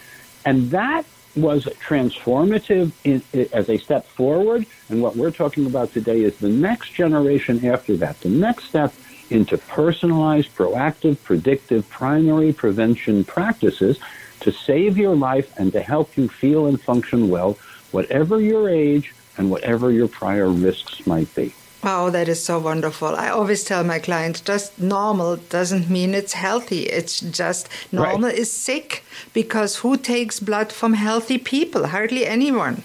And 0.45 0.71
that 0.71 1.05
was 1.35 1.65
transformative 1.65 2.93
in, 3.05 3.23
as 3.53 3.69
a 3.69 3.77
step 3.79 4.07
forward. 4.07 4.67
And 4.89 5.03
what 5.03 5.17
we're 5.17 5.31
talking 5.31 5.67
about 5.67 5.93
today 5.93 6.23
is 6.23 6.39
the 6.39 6.49
next 6.49 6.95
generation 6.95 7.65
after 7.67 7.97
that, 7.99 8.21
the 8.21 8.31
next 8.31 8.65
step 8.65 8.95
into 9.29 9.59
personalized, 9.59 10.55
proactive, 10.55 11.23
predictive, 11.23 11.89
primary 11.91 12.53
prevention 12.53 13.25
practices 13.25 13.99
to 14.47 14.53
save 14.53 14.97
your 14.97 15.17
life 15.17 15.53
and 15.59 15.73
to 15.73 15.83
help 15.83 16.17
you 16.17 16.29
feel 16.29 16.67
and 16.67 16.81
function 16.81 17.29
well, 17.29 17.59
whatever 17.91 18.41
your 18.41 18.71
age 18.71 19.13
and 19.37 19.51
whatever 19.51 19.91
your 19.91 20.07
prior 20.07 20.49
risks 20.49 21.05
might 21.05 21.33
be. 21.35 21.53
Wow, 21.83 22.11
that 22.11 22.29
is 22.29 22.43
so 22.43 22.59
wonderful. 22.61 23.09
I 23.09 23.29
always 23.29 23.65
tell 23.65 23.83
my 23.83 23.99
clients 23.99 24.41
just 24.41 24.79
normal 24.81 25.37
doesn't 25.37 25.91
mean 25.91 26.15
it's 26.15 26.33
healthy. 26.33 26.83
It's 26.85 27.21
just 27.21 27.69
normal 27.93 28.31
right. 28.31 28.39
is 28.39 28.53
sick 28.53 29.05
because 29.33 29.77
who 29.79 29.97
takes 29.97 30.39
blood 30.39 30.73
from 30.73 30.95
healthy 30.95 31.39
people? 31.39 31.89
Hardly 31.89 32.25
anyone. 32.25 32.83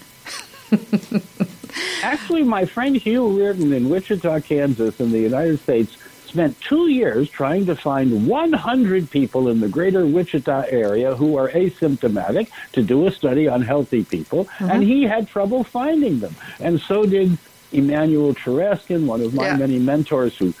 Actually, 2.02 2.42
my 2.42 2.64
friend 2.64 2.96
Hugh 2.96 3.28
Riordan 3.38 3.72
in 3.72 3.88
Wichita, 3.88 4.40
Kansas, 4.40 5.00
in 5.00 5.12
the 5.12 5.20
United 5.20 5.60
States, 5.60 5.96
spent 6.32 6.58
two 6.62 6.88
years 6.88 7.28
trying 7.28 7.66
to 7.66 7.76
find 7.76 8.26
100 8.26 9.10
people 9.10 9.48
in 9.48 9.60
the 9.60 9.68
greater 9.68 10.06
Wichita 10.06 10.64
area 10.68 11.14
who 11.14 11.36
are 11.36 11.50
asymptomatic 11.50 12.48
to 12.72 12.82
do 12.82 13.06
a 13.06 13.10
study 13.10 13.48
on 13.48 13.60
healthy 13.60 14.02
people, 14.02 14.46
mm-hmm. 14.46 14.70
and 14.70 14.82
he 14.82 15.02
had 15.02 15.28
trouble 15.28 15.62
finding 15.62 16.20
them. 16.20 16.34
And 16.58 16.80
so 16.80 17.04
did 17.04 17.36
Emanuel 17.72 18.34
Cheraskin, 18.34 19.04
one 19.04 19.20
of 19.20 19.34
my 19.34 19.48
yeah. 19.48 19.56
many 19.56 19.78
mentors 19.78 20.36
who 20.38 20.54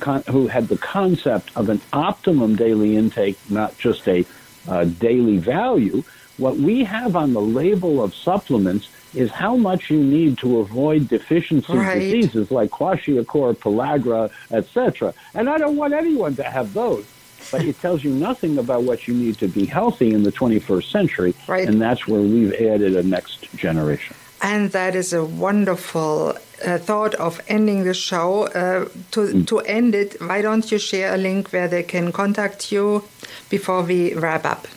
con- 0.00 0.24
who 0.28 0.46
had 0.46 0.68
the 0.68 0.78
concept 0.78 1.50
of 1.54 1.68
an 1.68 1.80
optimum 1.92 2.56
daily 2.56 2.96
intake, 2.96 3.38
not 3.50 3.76
just 3.78 4.08
a 4.08 4.24
uh, 4.66 4.84
daily 4.84 5.36
value. 5.36 6.02
What 6.38 6.56
we 6.56 6.84
have 6.84 7.16
on 7.16 7.34
the 7.34 7.40
label 7.40 8.02
of 8.02 8.14
supplements 8.14 8.88
is 9.14 9.30
how 9.30 9.56
much 9.56 9.90
you 9.90 10.02
need 10.02 10.38
to 10.38 10.58
avoid 10.60 11.08
deficiency 11.08 11.72
right. 11.72 11.98
diseases 11.98 12.50
like 12.50 12.70
kwashiorkor, 12.70 13.56
pellagra, 13.56 14.30
etc. 14.50 15.14
And 15.34 15.48
I 15.48 15.58
don't 15.58 15.76
want 15.76 15.94
anyone 15.94 16.36
to 16.36 16.42
have 16.42 16.74
those. 16.74 17.06
But 17.50 17.64
it 17.64 17.80
tells 17.80 18.04
you 18.04 18.10
nothing 18.10 18.58
about 18.58 18.82
what 18.82 19.08
you 19.08 19.14
need 19.14 19.38
to 19.38 19.48
be 19.48 19.64
healthy 19.64 20.12
in 20.12 20.22
the 20.22 20.32
21st 20.32 20.90
century. 20.90 21.34
Right. 21.46 21.66
And 21.66 21.80
that's 21.80 22.06
where 22.06 22.20
we've 22.20 22.52
added 22.52 22.96
a 22.96 23.02
next 23.02 23.50
generation. 23.56 24.14
And 24.42 24.70
that 24.72 24.94
is 24.94 25.12
a 25.12 25.24
wonderful 25.24 26.36
uh, 26.64 26.78
thought 26.78 27.14
of 27.14 27.40
ending 27.48 27.84
the 27.84 27.94
show. 27.94 28.44
Uh, 28.48 28.88
to, 29.12 29.20
mm. 29.20 29.46
to 29.46 29.60
end 29.60 29.94
it, 29.94 30.20
why 30.20 30.42
don't 30.42 30.70
you 30.70 30.78
share 30.78 31.14
a 31.14 31.16
link 31.16 31.50
where 31.50 31.68
they 31.68 31.82
can 31.82 32.12
contact 32.12 32.70
you 32.70 33.04
before 33.48 33.82
we 33.82 34.14
wrap 34.14 34.44
up? 34.44 34.68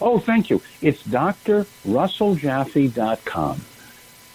Oh, 0.00 0.18
thank 0.18 0.50
you. 0.50 0.62
It's 0.80 1.02
drrusselljaffe.com. 1.02 3.60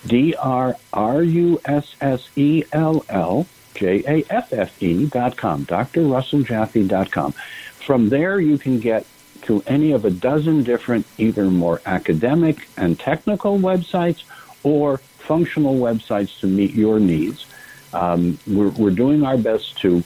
D 0.05 0.35
R 0.35 0.75
R 0.93 1.23
U 1.23 1.59
S 1.65 1.95
S 1.99 2.29
E 2.35 2.63
L 2.71 3.03
L 3.09 3.47
J 3.73 4.03
A 4.07 4.23
F 4.29 4.53
F 4.53 4.83
E 4.83 5.07
dot 5.07 5.35
com. 5.35 5.65
drrusselljaffe.com. 5.65 7.31
From 7.31 8.09
there, 8.09 8.39
you 8.39 8.59
can 8.59 8.79
get 8.79 9.07
to 9.43 9.61
any 9.67 9.91
of 9.91 10.05
a 10.05 10.09
dozen 10.09 10.63
different, 10.63 11.05
either 11.17 11.43
more 11.45 11.81
academic 11.85 12.67
and 12.77 12.99
technical 12.99 13.59
websites 13.59 14.23
or 14.63 14.97
functional 14.97 15.75
websites 15.75 16.39
to 16.39 16.47
meet 16.47 16.73
your 16.73 16.99
needs. 16.99 17.45
Um, 17.93 18.39
we're, 18.47 18.69
we're, 18.69 18.89
doing 18.91 19.23
our 19.23 19.37
best 19.37 19.77
to 19.79 20.03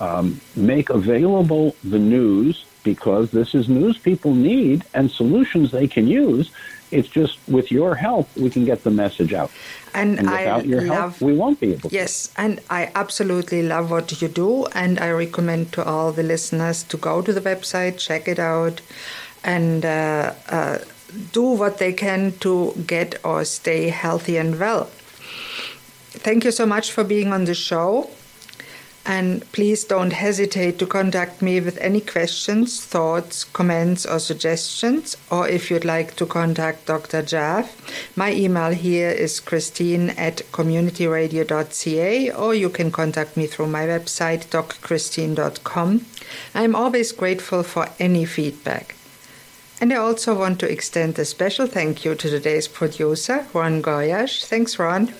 um, 0.00 0.40
make 0.56 0.88
available 0.90 1.74
the 1.84 1.98
news 1.98 2.64
because 2.82 3.30
this 3.30 3.54
is 3.54 3.68
news 3.68 3.98
people 3.98 4.34
need 4.34 4.84
and 4.94 5.10
solutions 5.10 5.70
they 5.70 5.88
can 5.88 6.06
use. 6.06 6.50
It's 6.90 7.08
just 7.08 7.38
with 7.48 7.72
your 7.72 7.94
help, 7.94 8.28
we 8.36 8.50
can 8.50 8.64
get 8.66 8.84
the 8.84 8.90
message 8.90 9.32
out. 9.32 9.50
And, 9.94 10.18
and 10.18 10.30
without 10.30 10.60
I 10.60 10.64
your 10.64 10.82
love, 10.82 11.18
help, 11.18 11.22
we 11.22 11.34
won't 11.34 11.58
be 11.58 11.72
able 11.72 11.88
to. 11.88 11.94
Yes, 11.94 12.32
and 12.36 12.60
I 12.68 12.90
absolutely 12.94 13.62
love 13.62 13.90
what 13.90 14.20
you 14.20 14.28
do. 14.28 14.66
And 14.66 15.00
I 15.00 15.10
recommend 15.10 15.72
to 15.72 15.84
all 15.84 16.12
the 16.12 16.22
listeners 16.22 16.82
to 16.84 16.96
go 16.98 17.22
to 17.22 17.32
the 17.32 17.40
website, 17.40 17.98
check 17.98 18.28
it 18.28 18.38
out, 18.38 18.82
and 19.42 19.84
uh, 19.84 20.34
uh, 20.50 20.78
do 21.32 21.42
what 21.42 21.78
they 21.78 21.92
can 21.92 22.32
to 22.40 22.74
get 22.86 23.18
or 23.24 23.44
stay 23.44 23.88
healthy 23.88 24.36
and 24.36 24.58
well. 24.58 24.90
Thank 26.14 26.44
you 26.44 26.50
so 26.50 26.66
much 26.66 26.92
for 26.92 27.04
being 27.04 27.32
on 27.32 27.46
the 27.46 27.54
show. 27.54 28.10
And 29.04 29.50
please 29.50 29.84
don't 29.84 30.12
hesitate 30.12 30.78
to 30.78 30.86
contact 30.86 31.42
me 31.42 31.60
with 31.60 31.76
any 31.78 32.00
questions, 32.00 32.84
thoughts, 32.84 33.42
comments, 33.42 34.06
or 34.06 34.20
suggestions. 34.20 35.16
Or 35.28 35.48
if 35.48 35.70
you'd 35.70 35.84
like 35.84 36.14
to 36.16 36.26
contact 36.26 36.86
Dr. 36.86 37.22
Jaffe, 37.22 37.72
my 38.14 38.32
email 38.32 38.70
here 38.70 39.10
is 39.10 39.40
christine 39.40 40.10
at 40.10 40.38
communityradio.ca, 40.52 42.30
or 42.32 42.54
you 42.54 42.70
can 42.70 42.92
contact 42.92 43.36
me 43.36 43.48
through 43.48 43.68
my 43.68 43.86
website, 43.86 44.46
docchristine.com. 44.46 46.06
I'm 46.54 46.76
always 46.76 47.10
grateful 47.10 47.64
for 47.64 47.88
any 47.98 48.24
feedback. 48.24 48.94
And 49.80 49.92
I 49.92 49.96
also 49.96 50.38
want 50.38 50.60
to 50.60 50.70
extend 50.70 51.18
a 51.18 51.24
special 51.24 51.66
thank 51.66 52.04
you 52.04 52.14
to 52.14 52.30
today's 52.30 52.68
producer, 52.68 53.48
Ron 53.52 53.82
Goyash. 53.82 54.44
Thanks, 54.44 54.78
Ron. 54.78 55.12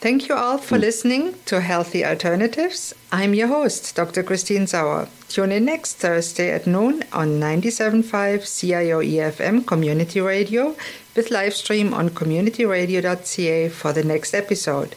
Thank 0.00 0.28
you 0.28 0.36
all 0.36 0.58
for 0.58 0.76
mm. 0.76 0.82
listening 0.82 1.34
to 1.46 1.60
Healthy 1.60 2.04
Alternatives. 2.04 2.94
I'm 3.10 3.34
your 3.34 3.48
host, 3.48 3.96
Dr. 3.96 4.22
Christine 4.22 4.68
Sauer. 4.68 5.08
Tune 5.28 5.50
in 5.50 5.64
next 5.64 5.94
Thursday 5.94 6.52
at 6.52 6.68
noon 6.68 7.02
on 7.12 7.40
97.5 7.40 8.60
CIO 8.60 9.02
EFM 9.02 9.66
Community 9.66 10.20
Radio 10.20 10.76
with 11.16 11.32
live 11.32 11.54
stream 11.54 11.92
on 11.92 12.10
communityradio.ca 12.10 13.70
for 13.70 13.92
the 13.92 14.04
next 14.04 14.34
episode. 14.34 14.94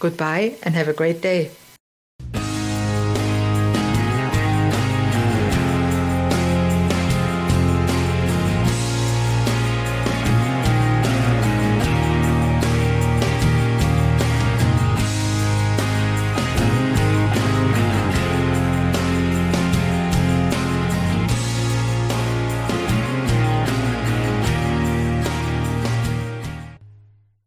Goodbye 0.00 0.56
and 0.64 0.74
have 0.74 0.88
a 0.88 0.92
great 0.92 1.20
day. 1.20 1.52